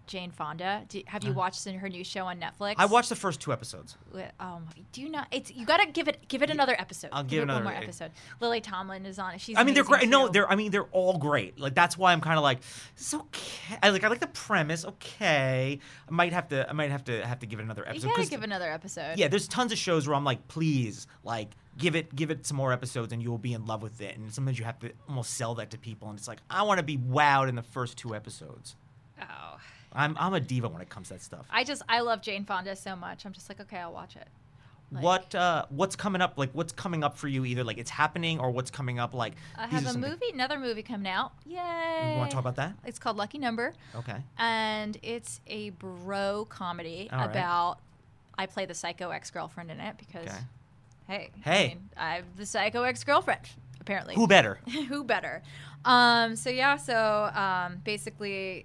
Jane 0.09 0.31
Fonda. 0.33 0.85
Do, 0.89 1.01
have 1.07 1.23
you 1.23 1.33
watched 1.33 1.65
her 1.69 1.89
new 1.89 2.03
show 2.03 2.27
on 2.27 2.41
Netflix? 2.41 2.75
i 2.79 2.87
watched 2.87 3.09
the 3.11 3.15
first 3.17 3.41
two 3.41 3.53
episodes 3.53 3.97
Um, 4.41 4.67
do 4.93 5.01
you 5.01 5.09
not? 5.09 5.29
It's 5.31 5.53
you 5.53 5.65
gotta 5.65 5.87
give 5.87 6.09
it 6.09 6.27
give 6.29 6.43
it 6.43 6.51
another 6.51 6.75
episode. 6.79 7.11
I'll 7.13 7.23
give 7.23 7.41
it 7.41 7.43
another- 7.45 7.65
one 7.65 7.75
more 7.75 7.83
episode. 7.83 8.11
Lily 8.41 8.61
Tomlin 8.61 9.07
is 9.07 9.19
on 9.19 9.35
it. 9.35 9.41
She's 9.41 9.57
I 9.57 9.63
mean, 9.63 9.75
they're 9.75 9.85
great. 9.85 10.09
No, 10.09 10.27
they're. 10.29 10.51
I 10.51 10.57
mean, 10.57 10.71
they're 10.73 10.85
all 10.93 11.19
great. 11.19 11.61
Like 11.61 11.75
that's 11.75 11.97
why 11.97 12.13
I'm 12.13 12.21
kind 12.21 12.37
of 12.39 12.43
like, 12.43 12.59
it's 12.97 13.15
okay. 13.15 13.79
I 13.83 13.91
like. 13.91 14.03
I 14.03 14.09
like 14.09 14.21
the 14.21 14.27
premise. 14.29 14.85
Okay, 14.85 15.79
I 16.09 16.11
might 16.11 16.33
have 16.33 16.49
to. 16.49 16.69
I 16.69 16.73
might 16.73 16.91
have 16.91 17.05
to 17.05 17.25
have 17.27 17.39
to 17.41 17.47
give 17.47 17.61
it 17.61 17.63
another 17.63 17.83
You 17.83 17.91
episode. 17.91 18.07
gotta 18.09 18.19
'cause- 18.23 18.31
give 18.31 18.43
another 18.43 18.71
episode. 18.73 19.19
yeah, 19.19 19.29
there's 19.29 19.47
tons 19.47 19.73
of 19.73 19.79
shows 19.79 20.09
where 20.09 20.17
I'm 20.17 20.25
like, 20.25 20.49
please, 20.49 21.07
like, 21.25 21.51
give 21.77 21.95
it, 21.95 22.15
give 22.17 22.31
it 22.31 22.45
some 22.47 22.57
more 22.57 22.73
episodes, 22.73 23.13
and 23.13 23.23
you'll 23.23 23.39
be 23.39 23.53
in 23.53 23.67
love 23.67 23.83
with 23.83 24.01
it. 24.01 24.17
And 24.17 24.33
sometimes 24.33 24.59
you 24.59 24.65
have 24.65 24.79
to 24.81 24.91
almost 25.09 25.35
sell 25.35 25.55
that 25.57 25.71
to 25.71 25.79
people, 25.79 26.09
and 26.09 26.19
it's 26.19 26.27
like, 26.29 26.39
I 26.51 26.63
want 26.63 26.79
to 26.79 26.83
be 26.85 26.97
wowed 26.99 27.49
in 27.49 27.55
the 27.55 27.63
first 27.63 27.97
two 27.97 28.15
episodes. 28.17 28.75
Oh, 29.21 29.59
I'm, 29.99 30.17
I'm 30.19 30.33
a 30.33 30.41
diva 30.41 30.69
when 30.69 30.81
it 30.81 30.89
comes 30.89 31.09
to 31.09 31.15
that 31.15 31.23
stuff. 31.23 31.47
I 31.51 31.65
just 31.65 31.83
I 31.89 32.01
love 32.01 32.23
Jane 32.23 32.45
Fonda 32.45 32.77
so 32.77 32.95
much. 32.97 33.27
I'm 33.27 33.33
just 33.33 33.49
like, 33.49 33.61
okay, 33.61 33.79
I'll 33.79 33.93
watch 33.93 34.17
it. 34.17 34.29
Like- 34.91 35.05
what, 35.05 35.35
uh, 35.35 35.67
what's 35.69 35.97
coming 35.97 36.23
up? 36.23 36.39
Like, 36.39 36.51
what's 36.53 36.73
coming 36.73 37.05
up 37.05 37.19
for 37.19 37.29
you? 37.29 37.45
Either 37.45 37.63
like 37.63 37.77
it's 37.77 37.91
happening, 37.91 38.39
or 38.41 38.51
what's 38.51 38.71
coming 38.71 38.99
up? 38.99 39.13
Like, 39.13 39.35
I 39.57 39.67
have 39.67 39.87
a 39.87 39.99
movie, 39.99 40.31
another 40.33 40.59
movie 40.59 40.83
coming 40.83 41.09
out. 41.13 41.33
Yay! 41.45 42.13
You 42.13 42.19
want 42.19 42.31
to 42.31 42.35
talk 42.35 42.43
about 42.43 42.57
that? 42.57 42.73
It's 42.87 42.99
called 42.99 43.19
Lucky 43.19 43.37
Number. 43.39 43.75
Okay. 43.95 44.17
and 44.39 44.97
it's 45.03 45.41
a 45.47 45.71
bro 45.71 46.47
comedy 46.49 47.11
right. 47.13 47.25
about 47.27 47.79
I 48.39 48.47
play 48.47 48.65
the 48.67 48.75
psycho 48.75 49.11
ex 49.11 49.31
girlfriend 49.31 49.71
in 49.71 49.81
it 49.81 49.97
because 49.99 50.29
Okay. 50.29 50.39
hey 51.09 51.31
Hey. 51.43 51.65
I 51.65 51.69
mean, 51.69 51.91
I'm 51.97 52.25
the 52.37 52.47
psycho 52.47 52.85
ex 52.85 53.03
girlfriend 53.05 53.43
apparently 53.81 54.15
Who 54.15 54.27
better? 54.29 54.61
who 54.89 55.03
better 55.05 55.43
um 55.85 56.37
so 56.37 56.49
yeah 56.51 56.77
so 56.77 57.31
um 57.35 57.81
basically 57.85 58.65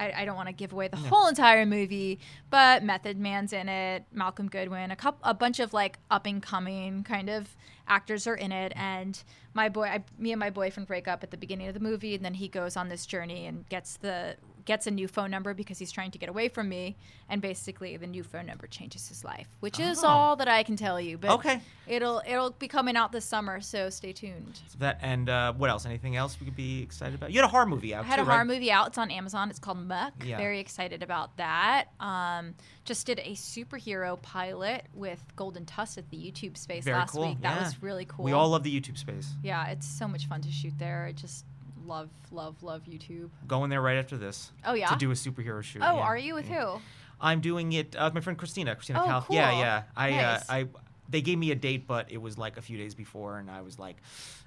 I, 0.00 0.12
I 0.18 0.24
don't 0.24 0.36
want 0.36 0.48
to 0.48 0.54
give 0.54 0.72
away 0.72 0.88
the 0.88 0.96
whole 0.96 1.28
entire 1.28 1.66
movie, 1.66 2.18
but 2.50 2.82
Method 2.82 3.18
Man's 3.18 3.52
in 3.52 3.68
it, 3.68 4.04
Malcolm 4.12 4.48
Goodwin, 4.48 4.90
a 4.90 4.96
couple, 4.96 5.20
a 5.28 5.34
bunch 5.34 5.60
of 5.60 5.72
like 5.72 5.98
up 6.10 6.26
and 6.26 6.42
coming 6.42 7.02
kind 7.04 7.28
of 7.28 7.56
actors 7.86 8.26
are 8.26 8.34
in 8.34 8.52
it, 8.52 8.72
and 8.76 9.22
my 9.54 9.68
boy, 9.68 9.84
I, 9.86 10.04
me 10.18 10.32
and 10.32 10.40
my 10.40 10.50
boyfriend 10.50 10.86
break 10.86 11.08
up 11.08 11.22
at 11.22 11.30
the 11.30 11.36
beginning 11.36 11.68
of 11.68 11.74
the 11.74 11.80
movie, 11.80 12.14
and 12.14 12.24
then 12.24 12.34
he 12.34 12.48
goes 12.48 12.76
on 12.76 12.88
this 12.88 13.06
journey 13.06 13.46
and 13.46 13.68
gets 13.68 13.96
the 13.96 14.36
gets 14.68 14.86
a 14.86 14.90
new 14.90 15.08
phone 15.08 15.30
number 15.30 15.54
because 15.54 15.78
he's 15.78 15.90
trying 15.90 16.10
to 16.12 16.18
get 16.18 16.28
away 16.28 16.48
from 16.48 16.68
me, 16.68 16.94
and 17.28 17.40
basically 17.42 17.96
the 17.96 18.06
new 18.06 18.22
phone 18.22 18.44
number 18.46 18.66
changes 18.66 19.08
his 19.08 19.24
life, 19.24 19.48
which 19.60 19.80
is 19.80 20.04
Oh. 20.04 20.08
all 20.08 20.36
that 20.36 20.46
I 20.46 20.62
can 20.62 20.76
tell 20.76 21.00
you. 21.00 21.16
But 21.18 21.30
Okay. 21.32 21.60
it'll 21.86 22.20
it'll 22.26 22.50
be 22.50 22.68
coming 22.68 22.94
out 22.96 23.10
this 23.10 23.24
summer, 23.24 23.60
so 23.62 23.88
stay 23.90 24.12
tuned. 24.12 24.60
So 24.68 24.76
that 24.80 24.98
and 25.02 25.28
uh, 25.30 25.54
what 25.54 25.70
else? 25.70 25.86
Anything 25.86 26.16
else 26.16 26.38
we 26.38 26.44
could 26.44 26.54
be 26.56 26.82
excited 26.82 27.14
about? 27.14 27.32
You 27.32 27.38
had 27.40 27.46
a 27.46 27.48
horror 27.48 27.66
movie 27.66 27.94
out 27.94 28.04
I 28.04 28.08
had 28.08 28.16
too, 28.16 28.22
a 28.22 28.24
horror 28.26 28.38
right? 28.38 28.46
movie 28.46 28.70
out. 28.70 28.88
It's 28.88 28.98
on 28.98 29.10
Amazon. 29.10 29.48
It's 29.50 29.58
called 29.58 29.78
Muck. 29.78 30.12
Yeah. 30.24 30.36
Very 30.36 30.60
excited 30.60 31.02
about 31.02 31.36
that. 31.38 31.86
Um, 31.98 32.54
just 32.84 33.06
did 33.06 33.18
a 33.20 33.32
superhero 33.32 34.20
pilot 34.20 34.84
with 34.94 35.22
Golden 35.34 35.64
Tusk 35.64 35.96
at 35.98 36.10
the 36.10 36.16
YouTube 36.18 36.56
space 36.58 36.84
Very 36.84 36.96
last 36.98 37.12
cool. 37.12 37.26
week. 37.28 37.40
That 37.40 37.56
yeah. 37.56 37.64
was 37.64 37.82
really 37.82 38.04
cool. 38.04 38.24
We 38.24 38.32
all 38.32 38.48
love 38.50 38.62
the 38.64 38.80
YouTube 38.80 38.98
space. 38.98 39.32
Yeah, 39.42 39.66
it's 39.68 39.86
so 39.86 40.06
much 40.06 40.26
fun 40.26 40.42
to 40.42 40.50
shoot 40.50 40.74
there. 40.78 41.04
I 41.08 41.12
just 41.12 41.44
love, 41.88 42.10
love, 42.30 42.62
love 42.62 42.82
YouTube. 42.84 43.30
Going 43.46 43.70
there 43.70 43.80
right 43.80 43.96
after 43.98 44.16
this. 44.16 44.52
Oh, 44.64 44.74
yeah? 44.74 44.88
To 44.90 44.96
do 44.96 45.10
a 45.10 45.14
superhero 45.14 45.62
shoot. 45.62 45.82
Oh, 45.84 45.96
yeah. 45.96 46.00
are 46.02 46.16
you 46.18 46.34
with 46.34 46.48
Yeah. 46.48 46.74
who? 46.74 46.80
I'm 47.20 47.40
doing 47.40 47.72
it 47.72 47.96
uh, 47.96 48.04
with 48.04 48.14
my 48.14 48.20
friend 48.20 48.38
Christina. 48.38 48.76
Christina 48.76 49.00
Oh, 49.02 49.06
Cal. 49.06 49.26
Yeah, 49.30 49.50
cool. 49.50 49.60
yeah. 49.60 49.82
I, 49.96 50.10
Nice. 50.10 50.42
uh, 50.42 50.44
I, 50.52 50.66
they 51.08 51.20
gave 51.20 51.38
me 51.38 51.50
a 51.50 51.54
date, 51.56 51.86
but 51.88 52.12
it 52.12 52.18
was 52.18 52.38
like 52.38 52.58
a 52.58 52.62
few 52.62 52.78
days 52.78 52.94
before, 52.94 53.38
and 53.38 53.50
I 53.50 53.62
was 53.62 53.78
like, 53.78 53.96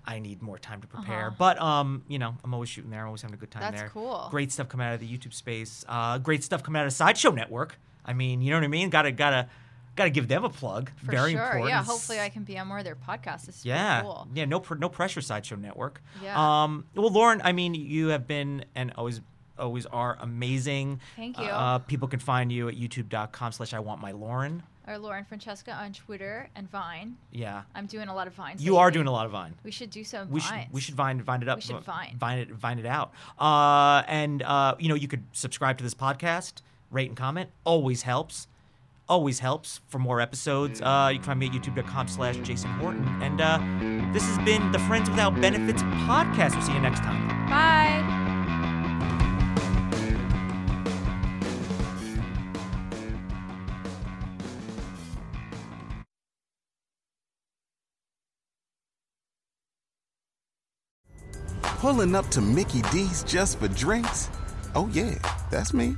I 0.06 0.20
need 0.20 0.42
more 0.42 0.58
time 0.58 0.80
to 0.82 0.88
prepare. 0.88 1.28
Uh-huh. 1.28 1.36
But 1.38 1.60
um, 1.62 2.04
you 2.08 2.18
know, 2.20 2.36
I'm 2.44 2.54
always 2.54 2.70
shooting 2.70 2.92
there. 2.92 3.02
I'm 3.02 3.08
always 3.08 3.22
having 3.24 3.34
a 3.34 3.38
good 3.38 3.52
time 3.52 3.62
That's 3.62 3.74
there. 3.74 3.82
That's 3.84 3.94
cool. 3.94 4.28
Great 4.32 4.52
stuff 4.52 4.70
coming 4.70 4.86
out 4.88 4.94
of 4.94 5.00
the 5.00 5.08
YouTube 5.08 5.34
space. 5.34 5.84
Uh, 5.90 6.18
great 6.20 6.44
stuff 6.44 6.64
coming 6.64 6.80
out 6.80 6.86
of 6.88 6.94
Sideshow 6.94 7.32
Network. 7.32 7.78
I 8.06 8.14
mean, 8.14 8.42
you 8.42 8.52
know 8.52 8.58
what 8.58 8.64
I 8.64 8.68
mean? 8.68 8.90
Gotta, 8.90 9.12
gotta, 9.12 9.50
gotta 10.02 10.10
give 10.10 10.28
them 10.28 10.44
a 10.44 10.50
plug. 10.50 10.92
For 10.98 11.12
Very 11.12 11.32
sure. 11.34 11.42
important. 11.42 11.70
Yeah, 11.70 11.84
hopefully 11.84 12.20
I 12.20 12.30
can 12.30 12.44
be 12.44 12.58
on 12.58 12.68
more 12.68 12.80
of 12.80 12.84
their 12.84 12.96
podcasts. 12.96 13.46
This 13.46 13.60
is 13.60 13.66
Yeah, 13.66 14.02
cool. 14.02 14.28
yeah, 14.34 14.46
no, 14.46 14.60
pr- 14.60 14.76
no 14.76 14.90
pressure, 14.90 15.22
Sideshow 15.22 15.56
Network. 15.56 16.02
Yeah. 16.24 16.36
Um. 16.64 16.86
Well, 16.96 17.10
Lauren, 17.12 17.42
I 17.44 17.52
mean, 17.52 17.74
you 17.76 18.08
have 18.10 18.28
been 18.28 18.66
and 18.76 18.92
always, 18.98 19.22
always 19.58 19.86
are 19.88 20.18
amazing. 20.20 21.00
Thank 21.16 21.38
you. 21.40 21.46
Uh, 21.46 21.80
people 21.80 22.08
can 22.08 22.20
find 22.20 22.52
you 22.52 22.68
at 22.68 22.76
YouTube.com/slash 22.76 23.74
I 23.74 23.80
want 23.80 24.02
my 24.02 24.12
Lauren. 24.12 24.64
Or 24.88 24.98
Lauren 24.98 25.24
Francesca 25.26 25.72
on 25.72 25.94
Twitter 25.94 26.50
and 26.56 26.70
Vine. 26.70 27.16
Yeah. 27.32 27.62
I'm 27.76 27.86
doing 27.86 28.08
a 28.08 28.16
lot 28.16 28.26
of 28.26 28.34
Vines. 28.34 28.64
You 28.64 28.78
are 28.78 28.90
doing 28.90 29.06
a 29.06 29.12
lot 29.12 29.28
of 29.28 29.32
Vine. 29.32 29.54
We 29.64 29.70
should 29.70 29.92
do 29.92 30.04
some 30.04 30.32
We 30.32 30.40
Vines. 30.42 30.64
should 30.64 30.74
we 30.74 30.82
should 30.82 30.96
vine 30.96 31.22
vine 31.22 31.44
it 31.44 31.48
up. 31.48 31.60
We 31.60 31.62
should 31.62 31.80
Vine. 31.84 32.16
vine 32.18 32.40
it 32.40 32.50
vine 32.52 32.80
it 32.80 32.88
out. 32.88 33.14
Uh, 33.38 34.02
and 34.08 34.42
uh, 34.42 34.76
you 34.80 34.90
know, 34.90 34.96
you 34.96 35.08
could 35.08 35.24
subscribe 35.34 35.78
to 35.78 35.84
this 35.84 35.94
podcast, 35.94 36.62
rate 36.90 37.08
and 37.10 37.16
comment. 37.16 37.52
Always 37.64 38.02
helps. 38.02 38.48
Always 39.12 39.40
helps 39.40 39.82
for 39.90 40.00
more 40.00 40.22
episodes. 40.22 40.82
Uh, 40.82 41.10
you 41.12 41.20
can 41.20 41.26
find 41.26 41.40
me 41.42 41.48
at 41.48 41.52
youtube.com 41.52 42.08
slash 42.08 42.38
Jason 42.38 42.70
Horton. 42.80 43.06
And 43.22 43.42
uh, 43.42 43.58
this 44.14 44.24
has 44.24 44.38
been 44.46 44.72
the 44.72 44.80
Friends 44.80 45.10
Without 45.10 45.36
Benefits 45.42 45.84
podcast. 45.84 46.56
We'll 46.56 46.62
see 46.62 46.72
you 46.72 46.80
next 46.80 47.02
time. 47.02 47.28
Bye. 47.50 48.08
Pulling 61.82 62.16
up 62.16 62.28
to 62.30 62.40
Mickey 62.40 62.82
D's 62.94 63.26
just 63.26 63.60
for 63.60 63.68
drinks? 63.68 64.30
Oh, 64.74 64.88
yeah, 64.94 65.16
that's 65.50 65.74
me. 65.74 65.98